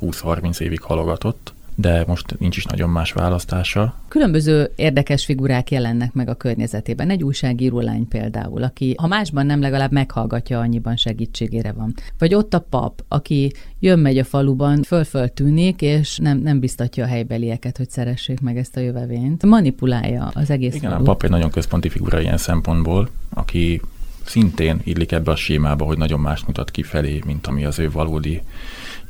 20-30 0.00 0.60
évig 0.60 0.80
halogatott 0.80 1.52
de 1.80 2.04
most 2.06 2.38
nincs 2.38 2.56
is 2.56 2.64
nagyon 2.64 2.90
más 2.90 3.12
választása. 3.12 3.94
Különböző 4.08 4.72
érdekes 4.76 5.24
figurák 5.24 5.70
jelennek 5.70 6.12
meg 6.12 6.28
a 6.28 6.34
környezetében. 6.34 7.10
Egy 7.10 7.22
újságíró 7.22 7.80
lány 7.80 8.08
például, 8.08 8.62
aki 8.62 8.94
ha 8.98 9.06
másban 9.06 9.46
nem 9.46 9.60
legalább 9.60 9.92
meghallgatja, 9.92 10.58
annyiban 10.58 10.96
segítségére 10.96 11.72
van. 11.72 11.94
Vagy 12.18 12.34
ott 12.34 12.54
a 12.54 12.66
pap, 12.70 13.04
aki 13.08 13.52
jön-megy 13.78 14.18
a 14.18 14.24
faluban, 14.24 14.82
föl-föl 14.82 15.28
tűnik, 15.28 15.82
és 15.82 16.18
nem, 16.18 16.38
nem 16.38 16.60
biztatja 16.60 17.04
a 17.04 17.08
helybelieket, 17.08 17.76
hogy 17.76 17.90
szeressék 17.90 18.40
meg 18.40 18.56
ezt 18.56 18.76
a 18.76 18.80
jövevényt. 18.80 19.46
Manipulálja 19.46 20.30
az 20.34 20.50
egész 20.50 20.74
Igen, 20.74 20.90
falut. 20.90 21.06
a 21.06 21.10
pap 21.10 21.22
egy 21.22 21.30
nagyon 21.30 21.50
központi 21.50 21.88
figura 21.88 22.20
ilyen 22.20 22.36
szempontból, 22.36 23.08
aki 23.28 23.80
szintén 24.24 24.80
illik 24.84 25.12
ebbe 25.12 25.30
a 25.30 25.36
sémába, 25.36 25.84
hogy 25.84 25.98
nagyon 25.98 26.20
más 26.20 26.44
mutat 26.44 26.70
kifelé, 26.70 27.20
mint 27.26 27.46
ami 27.46 27.64
az 27.64 27.78
ő 27.78 27.90
valódi 27.90 28.42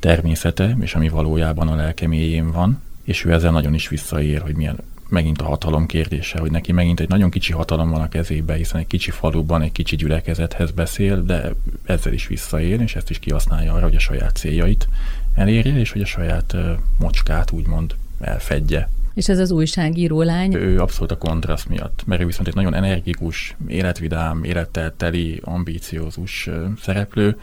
természete, 0.00 0.76
és 0.80 0.94
ami 0.94 1.08
valójában 1.08 1.68
a 1.68 1.74
lelke 1.74 2.08
mélyén 2.08 2.52
van, 2.52 2.82
és 3.04 3.24
ő 3.24 3.32
ezzel 3.32 3.50
nagyon 3.50 3.74
is 3.74 3.88
visszaér, 3.88 4.40
hogy 4.40 4.54
milyen 4.54 4.76
megint 5.08 5.40
a 5.40 5.44
hatalom 5.44 5.86
kérdése, 5.86 6.38
hogy 6.38 6.50
neki 6.50 6.72
megint 6.72 7.00
egy 7.00 7.08
nagyon 7.08 7.30
kicsi 7.30 7.52
hatalom 7.52 7.90
van 7.90 8.00
a 8.00 8.08
kezébe, 8.08 8.54
hiszen 8.54 8.80
egy 8.80 8.86
kicsi 8.86 9.10
faluban, 9.10 9.62
egy 9.62 9.72
kicsi 9.72 9.96
gyülekezethez 9.96 10.70
beszél, 10.70 11.22
de 11.22 11.52
ezzel 11.84 12.12
is 12.12 12.26
visszaél, 12.26 12.80
és 12.80 12.96
ezt 12.96 13.10
is 13.10 13.18
kihasználja 13.18 13.72
arra, 13.72 13.84
hogy 13.84 13.94
a 13.94 13.98
saját 13.98 14.36
céljait 14.36 14.88
elérje, 15.34 15.78
és 15.78 15.92
hogy 15.92 16.02
a 16.02 16.06
saját 16.06 16.56
mocskát 16.98 17.50
úgymond 17.50 17.94
elfedje. 18.20 18.88
És 19.14 19.28
ez 19.28 19.38
az 19.38 19.50
újságíró 19.50 20.22
lány? 20.22 20.54
Ő 20.54 20.80
abszolút 20.80 21.10
a 21.10 21.18
kontraszt 21.18 21.68
miatt, 21.68 22.02
mert 22.06 22.20
ő 22.20 22.26
viszont 22.26 22.48
egy 22.48 22.54
nagyon 22.54 22.74
energikus, 22.74 23.56
életvidám, 23.68 24.44
élettel 24.44 24.94
teli, 24.96 25.40
ambíciózus 25.44 26.48
szereplő, 26.82 27.36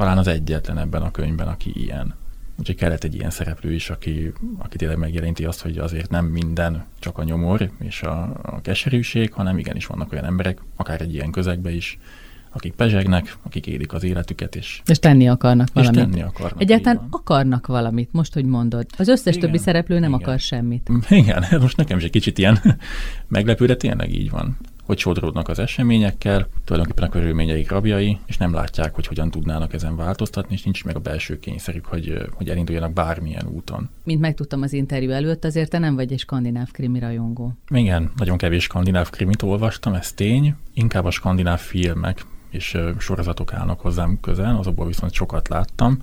talán 0.00 0.18
az 0.18 0.26
egyetlen 0.26 0.78
ebben 0.78 1.02
a 1.02 1.10
könyvben, 1.10 1.48
aki 1.48 1.72
ilyen. 1.74 2.14
Úgyhogy 2.58 2.76
kellett 2.76 3.04
egy 3.04 3.14
ilyen 3.14 3.30
szereplő 3.30 3.72
is, 3.72 3.90
aki, 3.90 4.32
aki 4.58 4.76
tényleg 4.76 4.98
megjelenti 4.98 5.44
azt, 5.44 5.60
hogy 5.60 5.78
azért 5.78 6.10
nem 6.10 6.24
minden 6.24 6.84
csak 6.98 7.18
a 7.18 7.24
nyomor 7.24 7.70
és 7.78 8.02
a, 8.02 8.22
a 8.42 8.60
keserűség, 8.60 9.32
hanem 9.32 9.58
igenis 9.58 9.86
vannak 9.86 10.12
olyan 10.12 10.24
emberek, 10.24 10.62
akár 10.76 11.00
egy 11.00 11.14
ilyen 11.14 11.30
közegben 11.30 11.72
is, 11.72 11.98
akik 12.50 12.72
pezsegnek, 12.72 13.36
akik 13.42 13.66
élik 13.66 13.92
az 13.92 14.04
életüket, 14.04 14.56
és, 14.56 14.82
és 14.86 14.98
tenni 14.98 15.28
akarnak 15.28 15.68
valamit. 15.72 16.00
És 16.00 16.04
tenni 16.04 16.22
akarnak. 16.22 16.60
Egyáltalán 16.60 17.06
akarnak 17.10 17.66
valamit, 17.66 18.12
most, 18.12 18.34
hogy 18.34 18.44
mondod. 18.44 18.86
Az 18.98 19.08
összes 19.08 19.36
igen, 19.36 19.46
többi 19.46 19.58
szereplő 19.58 19.98
nem 19.98 20.12
igen. 20.12 20.22
akar 20.22 20.38
semmit. 20.38 20.90
Igen, 21.08 21.44
most 21.60 21.76
nekem 21.76 21.98
is 21.98 22.04
egy 22.04 22.10
kicsit 22.10 22.38
ilyen 22.38 22.58
meglepő, 23.28 23.66
de 23.66 23.76
tényleg 23.76 24.14
így 24.14 24.30
van 24.30 24.56
hogy 24.90 24.98
sodródnak 24.98 25.48
az 25.48 25.58
eseményekkel, 25.58 26.48
tulajdonképpen 26.64 27.08
a 27.08 27.12
körülményeik 27.12 27.70
rabjai, 27.70 28.18
és 28.26 28.36
nem 28.36 28.54
látják, 28.54 28.94
hogy 28.94 29.06
hogyan 29.06 29.30
tudnának 29.30 29.72
ezen 29.72 29.96
változtatni, 29.96 30.54
és 30.54 30.62
nincs 30.62 30.84
meg 30.84 30.96
a 30.96 30.98
belső 30.98 31.38
kényszerük, 31.38 31.86
hogy, 31.86 32.28
hogy 32.32 32.48
elinduljanak 32.48 32.92
bármilyen 32.92 33.46
úton. 33.46 33.90
Mint 34.04 34.20
megtudtam 34.20 34.62
az 34.62 34.72
interjú 34.72 35.10
előtt, 35.10 35.44
azért 35.44 35.70
te 35.70 35.78
nem 35.78 35.94
vagy 35.94 36.12
egy 36.12 36.18
skandináv 36.18 36.70
krimi 36.70 36.98
rajongó. 36.98 37.52
Igen, 37.68 38.12
nagyon 38.16 38.36
kevés 38.36 38.62
skandináv 38.62 39.10
krimit 39.10 39.42
olvastam, 39.42 39.94
ez 39.94 40.12
tény. 40.12 40.54
Inkább 40.74 41.04
a 41.04 41.10
skandináv 41.10 41.58
filmek 41.58 42.26
és 42.50 42.78
sorozatok 42.98 43.52
állnak 43.52 43.80
hozzám 43.80 44.18
közel, 44.20 44.56
azokból 44.56 44.86
viszont 44.86 45.12
sokat 45.12 45.48
láttam. 45.48 46.02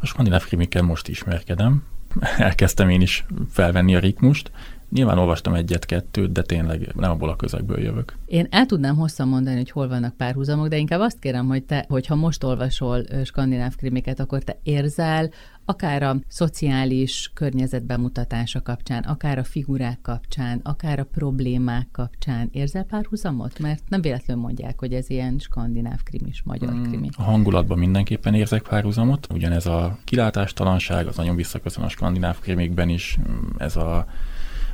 A 0.00 0.06
skandináv 0.06 0.44
krimikkel 0.44 0.82
most 0.82 1.08
ismerkedem, 1.08 1.82
elkezdtem 2.38 2.88
én 2.88 3.00
is 3.00 3.24
felvenni 3.50 3.94
a 3.94 3.98
ritmust, 3.98 4.50
Nyilván 4.92 5.18
olvastam 5.18 5.54
egyet-kettőt, 5.54 6.32
de 6.32 6.42
tényleg 6.42 6.92
nem 6.94 7.10
abból 7.10 7.28
a 7.28 7.36
közegből 7.36 7.80
jövök. 7.80 8.16
Én 8.26 8.46
el 8.50 8.66
tudnám 8.66 8.96
hosszan 8.96 9.28
mondani, 9.28 9.56
hogy 9.56 9.70
hol 9.70 9.88
vannak 9.88 10.16
párhuzamok, 10.16 10.68
de 10.68 10.76
inkább 10.76 11.00
azt 11.00 11.18
kérem, 11.18 11.46
hogy 11.46 11.64
te, 11.64 11.84
hogyha 11.88 12.14
most 12.14 12.44
olvasol 12.44 13.04
skandináv 13.24 13.76
krimiket, 13.76 14.20
akkor 14.20 14.42
te 14.42 14.58
érzel 14.62 15.30
akár 15.64 16.02
a 16.02 16.16
szociális 16.28 17.30
környezet 17.34 17.84
bemutatása 17.84 18.62
kapcsán, 18.62 19.02
akár 19.02 19.38
a 19.38 19.44
figurák 19.44 19.98
kapcsán, 20.02 20.60
akár 20.62 20.98
a 20.98 21.04
problémák 21.04 21.88
kapcsán 21.92 22.48
érzel 22.52 22.84
párhuzamot? 22.84 23.58
Mert 23.58 23.82
nem 23.88 24.00
véletlenül 24.00 24.42
mondják, 24.42 24.78
hogy 24.78 24.92
ez 24.94 25.10
ilyen 25.10 25.38
skandináv 25.38 26.02
krimis, 26.02 26.42
magyar 26.44 26.70
hmm, 26.70 26.82
krimi. 26.82 27.08
A 27.16 27.22
hangulatban 27.22 27.78
mindenképpen 27.78 28.34
érzek 28.34 28.62
párhuzamot. 28.62 29.26
Ugyanez 29.30 29.66
a 29.66 29.98
kilátástalanság, 30.04 31.06
az 31.06 31.16
nagyon 31.16 31.36
visszaköszön 31.36 31.84
a 31.84 31.88
skandináv 31.88 32.40
krimikben 32.40 32.88
is, 32.88 33.18
ez 33.58 33.76
a 33.76 34.06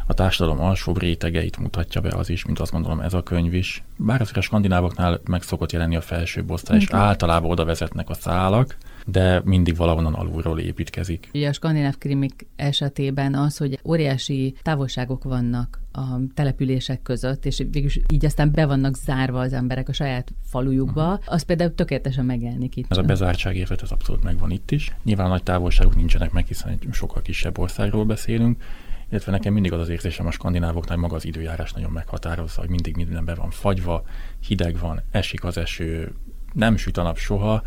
a 0.09 0.15
társadalom 0.15 0.61
alsóbb 0.61 0.99
rétegeit 0.99 1.59
mutatja 1.59 2.01
be 2.01 2.09
az 2.09 2.31
is, 2.31 2.45
mint 2.45 2.59
azt 2.59 2.73
gondolom 2.73 3.01
ez 3.01 3.15
a 3.15 3.23
könyv 3.23 3.55
is. 3.55 3.83
Bár 3.97 4.21
azért 4.21 4.37
a 4.37 4.41
skandinávoknál 4.41 5.21
meg 5.25 5.43
szokott 5.43 5.73
jelenni 5.73 5.97
a 5.97 6.01
felsőbb 6.01 6.51
osztály, 6.51 6.79
és 6.79 6.91
általában 6.91 7.51
oda 7.51 7.65
vezetnek 7.65 8.09
a 8.09 8.15
szálak, 8.15 8.77
de 9.07 9.43
mindig 9.45 9.77
valahonnan 9.77 10.15
alulról 10.15 10.59
építkezik. 10.59 11.31
Ugye 11.35 11.49
a 11.49 11.53
skandináv 11.53 11.99
krimik 11.99 12.47
esetében 12.57 13.35
az, 13.35 13.57
hogy 13.57 13.79
óriási 13.85 14.55
távolságok 14.63 15.25
vannak 15.25 15.81
a 15.93 16.05
települések 16.35 17.03
között, 17.03 17.45
és 17.45 17.63
végül 17.71 17.91
így 18.13 18.25
aztán 18.25 18.51
be 18.53 18.67
vannak 18.67 18.97
zárva 18.97 19.41
az 19.41 19.53
emberek 19.53 19.89
a 19.89 19.93
saját 19.93 20.33
falujukba, 20.45 21.13
uh-huh. 21.13 21.25
az 21.27 21.43
például 21.43 21.75
tökéletesen 21.75 22.25
megjelenik 22.25 22.77
itt. 22.77 22.91
Ez 22.91 22.97
a 22.97 23.03
bezártság 23.03 23.57
érvet, 23.57 23.83
ez 23.83 23.91
abszolút 23.91 24.23
megvan 24.23 24.51
itt 24.51 24.71
is. 24.71 24.97
Nyilván 25.05 25.29
nagy 25.29 25.43
távolságok 25.43 25.97
nincsenek 25.97 26.33
meg, 26.33 26.47
hiszen 26.47 26.71
egy 26.71 26.87
sokkal 26.93 27.23
kisebb 27.23 27.59
országról 27.59 28.05
beszélünk, 28.05 28.63
illetve 29.11 29.33
nekem 29.33 29.53
mindig 29.53 29.73
az 29.73 29.81
az 29.81 29.89
érzésem 29.89 30.27
a 30.27 30.31
skandinávoknál, 30.31 30.97
maga 30.97 31.15
az 31.17 31.25
időjárás 31.25 31.73
nagyon 31.73 31.91
meghatározza, 31.91 32.61
hogy 32.61 32.71
mindig 32.71 32.97
minden 32.97 33.25
be 33.25 33.35
van 33.35 33.51
fagyva, 33.51 34.03
hideg 34.41 34.79
van, 34.79 35.03
esik 35.11 35.45
az 35.45 35.57
eső, 35.57 36.15
nem 36.53 36.77
süt 36.77 36.97
a 36.97 37.03
nap 37.03 37.17
soha. 37.17 37.63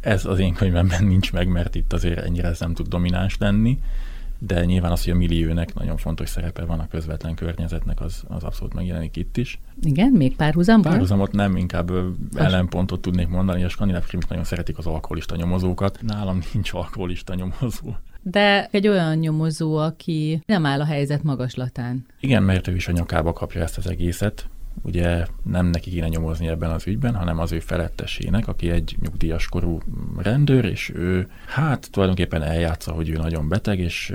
Ez 0.00 0.24
az 0.24 0.38
én 0.38 0.54
könyvemben 0.54 1.04
nincs 1.04 1.32
meg, 1.32 1.48
mert 1.48 1.74
itt 1.74 1.92
azért 1.92 2.18
ennyire 2.18 2.48
ez 2.48 2.60
nem 2.60 2.74
tud 2.74 2.88
domináns 2.88 3.38
lenni, 3.38 3.78
de 4.38 4.64
nyilván 4.64 4.92
az, 4.92 5.04
hogy 5.04 5.12
a 5.12 5.16
milliónek 5.16 5.74
nagyon 5.74 5.96
fontos 5.96 6.28
szerepe 6.28 6.64
van 6.64 6.80
a 6.80 6.88
közvetlen 6.88 7.34
környezetnek, 7.34 8.00
az, 8.00 8.22
az 8.28 8.42
abszolút 8.42 8.74
megjelenik 8.74 9.16
itt 9.16 9.36
is. 9.36 9.60
Igen, 9.82 10.12
még 10.12 10.36
párhuzamban? 10.36 10.90
Párhuzamot 10.90 11.32
nem, 11.32 11.56
inkább 11.56 11.92
ellenpontot 12.34 13.00
tudnék 13.00 13.28
mondani. 13.28 13.64
A 13.64 13.68
skandináv 13.68 14.06
krimik 14.06 14.28
nagyon 14.28 14.44
szeretik 14.44 14.78
az 14.78 14.86
alkoholista 14.86 15.36
nyomozókat. 15.36 15.98
Nálam 16.02 16.38
nincs 16.52 16.72
alkoholista 16.72 17.34
nyomozó 17.34 17.94
de 18.22 18.68
egy 18.70 18.88
olyan 18.88 19.16
nyomozó, 19.16 19.76
aki 19.76 20.42
nem 20.46 20.66
áll 20.66 20.80
a 20.80 20.84
helyzet 20.84 21.22
magaslatán. 21.22 22.06
Igen, 22.20 22.42
mert 22.42 22.68
ő 22.68 22.74
is 22.74 22.88
a 22.88 22.92
nyakába 22.92 23.32
kapja 23.32 23.62
ezt 23.62 23.78
az 23.78 23.86
egészet. 23.88 24.48
Ugye 24.82 25.26
nem 25.42 25.66
neki 25.66 25.90
kéne 25.90 26.08
nyomozni 26.08 26.48
ebben 26.48 26.70
az 26.70 26.86
ügyben, 26.86 27.14
hanem 27.14 27.38
az 27.38 27.52
ő 27.52 27.58
felettesének, 27.58 28.48
aki 28.48 28.70
egy 28.70 28.96
nyugdíjas 29.00 29.48
korú 29.48 29.78
rendőr, 30.16 30.64
és 30.64 30.92
ő 30.94 31.28
hát 31.46 31.88
tulajdonképpen 31.90 32.42
eljátsza, 32.42 32.92
hogy 32.92 33.08
ő 33.08 33.16
nagyon 33.16 33.48
beteg, 33.48 33.78
és 33.78 34.14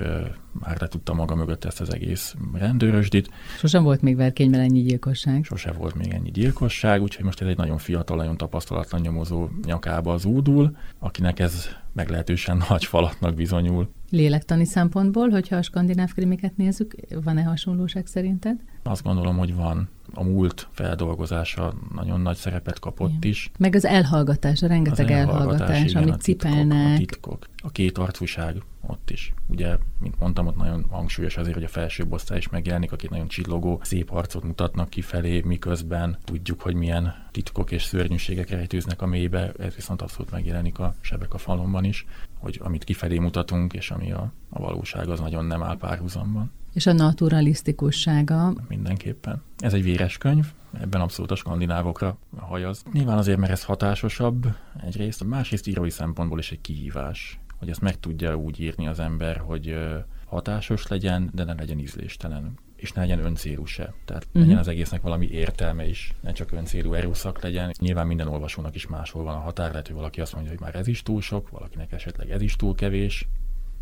már 0.60 0.78
le 0.80 0.88
tudta 0.88 1.14
maga 1.14 1.36
mögött 1.36 1.66
ezt 1.66 1.82
az 1.82 1.94
egész 1.94 2.36
rendőrösdit. 2.54 3.30
Sosem 3.58 3.84
volt 3.84 4.02
még 4.02 4.16
verkényben 4.16 4.60
ennyi 4.60 4.82
gyilkosság. 4.82 5.44
Sose 5.44 5.72
volt 5.72 5.96
még 5.96 6.14
ennyi 6.14 6.32
gyilkosság, 6.32 7.02
úgyhogy 7.02 7.26
most 7.26 7.42
ez 7.42 7.48
egy 7.48 7.58
nagyon 7.58 7.78
fiatal, 7.78 8.18
nagyon 8.18 8.38
tapasztalatlan 8.38 9.02
nyomozó 9.02 9.50
nyakába 9.66 10.14
az 10.14 10.26
údul, 10.26 10.78
akinek 11.00 11.40
ez 11.40 11.68
meglehetősen 11.94 12.64
nagy 12.70 12.86
falatnak 12.86 13.34
bizonyul. 13.36 13.90
Lélektani 14.16 14.66
szempontból, 14.66 15.30
hogyha 15.30 15.56
a 15.56 15.62
skandináv 15.62 16.14
krimiket 16.14 16.58
nézzük, 16.58 16.96
van-e 17.24 17.44
hasonlóság 17.44 18.08
szerinted? 18.08 18.60
Azt 18.84 19.04
gondolom, 19.04 19.38
hogy 19.38 19.56
van. 19.56 19.90
A 20.14 20.24
múlt 20.24 20.68
feldolgozása 20.72 21.74
nagyon 21.96 22.22
nagy 22.22 22.36
szerepet 22.36 22.80
kapott 22.80 23.10
Igen. 23.10 23.30
is. 23.32 23.52
Meg 23.58 23.76
az 23.76 23.86
elhallgatás, 23.86 24.62
a 24.62 24.68
rengeteg 24.68 25.06
az 25.06 25.12
elhallgatás, 25.12 25.60
elhallgatás 25.60 25.90
igen, 25.90 26.02
amit 26.02 26.14
a 26.14 26.18
titkok, 26.18 26.50
cipelnek. 26.50 26.94
A 26.94 26.98
titkok, 26.98 27.48
a 27.64 27.70
két 27.70 27.98
arcúság 27.98 28.56
ott 28.88 29.10
is. 29.10 29.34
Ugye, 29.48 29.78
mint 30.00 30.20
mondtam, 30.20 30.48
ott 30.48 30.56
nagyon 30.56 30.86
hangsúlyos 30.90 31.38
azért, 31.38 31.56
hogy 31.56 31.64
a 31.64 31.68
felsőbb 31.68 32.12
osztály 32.12 32.38
is 32.38 32.50
megjelenik, 32.50 32.92
akik 32.92 33.10
nagyon 33.10 33.28
csillogó, 33.28 33.80
szép 33.84 34.12
arcot 34.12 34.44
mutatnak 34.44 34.90
kifelé, 34.90 35.42
miközben 35.46 36.18
tudjuk, 36.24 36.62
hogy 36.62 36.76
milyen 36.76 37.16
titkok 37.32 37.72
és 37.72 37.84
szörnyűségek 37.84 38.50
rejtőznek 38.50 39.02
a 39.02 39.06
mélybe, 39.06 39.52
ez 39.60 39.76
viszont 39.76 40.02
abszolút 40.02 40.32
megjelenik 40.32 40.80
a 40.80 40.96
sebek 41.02 41.34
a 41.34 41.38
falomban 41.38 41.84
is, 41.84 42.06
hogy 42.40 42.60
amit 42.64 42.84
kifelé 42.84 43.18
mutatunk, 43.18 43.74
és 43.74 43.92
ami 43.92 44.12
a, 44.12 44.32
a 44.50 44.60
valóság, 44.60 45.10
az 45.10 45.20
nagyon 45.20 45.46
nem 45.46 45.64
áll 45.64 45.78
párhuzamban. 45.78 46.52
És 46.74 46.86
a 46.86 46.94
naturalisztikussága? 46.94 48.54
Mindenképpen. 48.68 49.42
Ez 49.58 49.74
egy 49.74 49.84
véres 49.84 50.18
könyv, 50.18 50.46
ebben 50.82 51.02
abszolút 51.02 51.32
a 51.32 51.36
skandinávokra 51.36 52.18
hajaz. 52.38 52.84
Nyilván 52.92 53.18
azért, 53.18 53.38
mert 53.38 53.52
ez 53.52 53.64
hatásosabb 53.64 54.48
egyrészt, 54.84 55.22
a 55.22 55.26
másrészt 55.26 55.68
írói 55.68 55.90
szempontból 55.90 56.40
is 56.40 56.52
egy 56.52 56.62
kihívás, 56.62 57.40
hogy 57.58 57.70
ezt 57.70 57.82
meg 57.82 58.00
tudja 58.00 58.36
úgy 58.36 58.60
írni 58.60 58.88
az 58.88 59.00
ember, 59.00 59.38
hogy 59.38 59.78
hatásos 60.26 60.88
legyen, 60.88 61.30
de 61.34 61.44
ne 61.44 61.54
legyen 61.54 61.80
ízléstelen 61.80 62.58
és 62.76 62.92
ne 62.92 63.02
legyen 63.02 63.26
öncélú 63.26 63.66
se. 63.66 63.94
Tehát 64.06 64.26
uh-huh. 64.26 64.42
legyen 64.42 64.58
az 64.58 64.68
egésznek 64.68 65.02
valami 65.02 65.28
értelme 65.28 65.88
is, 65.88 66.14
ne 66.22 66.32
csak 66.32 66.52
öncélú 66.52 66.94
erőszak 66.94 67.42
legyen. 67.42 67.72
Nyilván 67.80 68.08
minden 68.08 68.28
olvasónak 68.28 68.76
is 68.76 68.88
máshol 68.88 69.24
van 69.24 69.36
a 69.36 69.40
határ, 69.40 69.70
lehet, 69.70 69.88
hogy 69.88 69.96
valaki 69.96 70.22
azt 70.22 70.34
mondja, 70.34 70.52
hogy 70.52 70.60
már 70.60 70.76
ez 70.76 70.88
is 70.88 71.04
túl 71.04 71.22
sok, 71.22 71.50
valakinek 71.50 71.92
esetleg 71.92 72.30
ez 72.30 72.42
is 72.42 72.56
túl 72.56 72.76
kevés, 72.76 73.28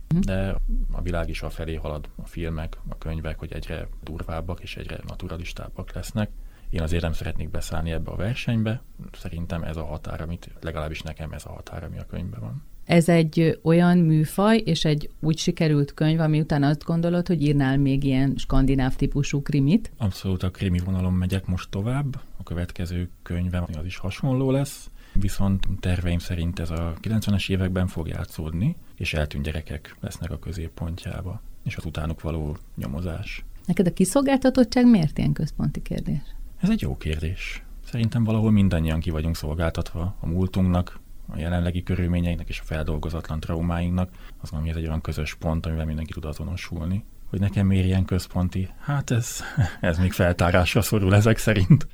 uh-huh. 0.10 0.26
de 0.26 0.56
a 0.92 1.02
világ 1.02 1.30
is 1.30 1.42
a 1.42 1.50
felé 1.50 1.76
halad, 1.76 2.10
a 2.16 2.26
filmek, 2.26 2.78
a 2.90 2.98
könyvek, 2.98 3.40
hogy 3.40 3.54
egyre 3.54 3.88
durvábbak 4.04 4.60
és 4.60 4.78
egyre 4.78 5.00
naturalistábbak 5.08 5.94
lesznek. 5.94 6.30
Én 6.70 6.82
azért 6.82 7.04
nem 7.04 7.14
szeretnék 7.14 7.50
beszállni 7.50 7.92
ebbe 7.92 8.12
a 8.12 8.16
versenybe. 8.16 8.82
Szerintem 9.12 9.64
ez 9.64 9.78
a 9.78 9.86
határ, 9.86 10.22
amit 10.22 10.50
legalábbis 10.62 11.02
nekem 11.02 11.32
ez 11.32 11.46
a 11.46 11.52
határ, 11.52 11.84
ami 11.84 12.00
a 12.00 12.06
könyvben 12.06 12.40
van. 12.40 12.64
Ez 12.86 13.10
egy 13.10 13.60
olyan 13.62 13.98
műfaj, 13.98 14.58
és 14.66 14.86
egy 14.86 15.10
úgy 15.20 15.38
sikerült 15.38 15.94
könyv, 15.94 16.20
ami 16.20 16.40
után 16.40 16.64
azt 16.64 16.84
gondolod, 16.84 17.28
hogy 17.28 17.42
írnál 17.42 17.78
még 17.78 18.04
ilyen 18.04 18.34
skandináv 18.38 18.96
típusú 18.96 19.42
krimit? 19.42 19.92
Abszolút 19.98 20.44
a 20.44 20.50
krimi 20.50 20.80
vonalon 20.80 21.14
megyek 21.14 21.46
most 21.46 21.70
tovább. 21.70 22.20
A 22.38 22.44
következő 22.44 23.10
könyvem 23.22 23.66
az 23.78 23.86
is 23.86 23.98
hasonló 23.98 24.52
lesz. 24.52 24.90
Viszont 25.14 25.68
terveim 25.80 26.20
szerint 26.20 26.60
ez 26.60 26.70
a 26.70 26.94
90-es 27.02 27.50
években 27.50 27.88
fog 27.88 28.08
játszódni, 28.08 28.76
és 28.96 29.14
eltűnt 29.14 29.44
gyerekek 29.44 29.96
lesznek 30.00 30.32
a 30.32 30.40
középpontjába, 30.40 31.42
és 31.64 31.76
az 31.76 31.86
utánuk 31.86 32.22
való 32.22 32.58
nyomozás. 32.76 33.46
Neked 33.66 33.88
a 33.88 33.94
kiszolgáltatottság 33.94 34.90
miért 34.90 35.18
ilyen 35.18 35.34
központi 35.34 35.82
kérdés? 35.82 36.22
Ez 36.60 36.70
egy 36.70 36.82
jó 36.82 36.98
kérdés. 36.98 37.64
Szerintem 37.86 38.24
valahol 38.24 38.52
mindannyian 38.52 39.00
ki 39.00 39.10
vagyunk 39.10 39.36
szolgáltatva 39.36 40.16
a 40.20 40.28
múltunknak, 40.28 41.00
a 41.28 41.38
jelenlegi 41.38 41.84
körülményeinknek 41.84 42.50
és 42.50 42.60
a 42.60 42.64
feldolgozatlan 42.64 43.40
traumáinknak, 43.40 44.10
az 44.42 44.52
ami 44.52 44.70
ez 44.70 44.76
egy 44.76 44.88
olyan 44.88 45.02
közös 45.02 45.36
pont, 45.36 45.66
amivel 45.66 45.86
mindenki 45.86 46.14
tud 46.14 46.26
azonosulni. 46.26 47.04
Hogy 47.30 47.40
nekem 47.40 47.68
miért 47.68 47.86
ilyen 47.86 48.06
központi? 48.06 48.70
Hát 48.80 49.12
ez, 49.12 49.40
ez 49.82 49.98
még 49.98 50.12
feltárásra 50.12 50.82
szorul 50.82 51.16
ezek 51.16 51.38
szerint. 51.38 51.88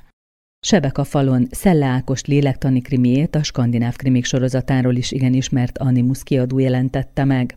Sebek 0.66 0.98
a 0.98 1.04
falon 1.04 1.46
Szelle 1.50 1.86
Ákos 1.86 2.24
lélektani 2.24 2.80
krimiét 2.80 3.34
a 3.34 3.42
skandináv 3.42 3.96
krimik 3.96 4.24
sorozatáról 4.24 4.94
is 4.94 5.10
igen 5.10 5.34
ismert 5.34 5.78
Animus 5.78 6.22
kiadó 6.22 6.58
jelentette 6.58 7.24
meg. 7.24 7.54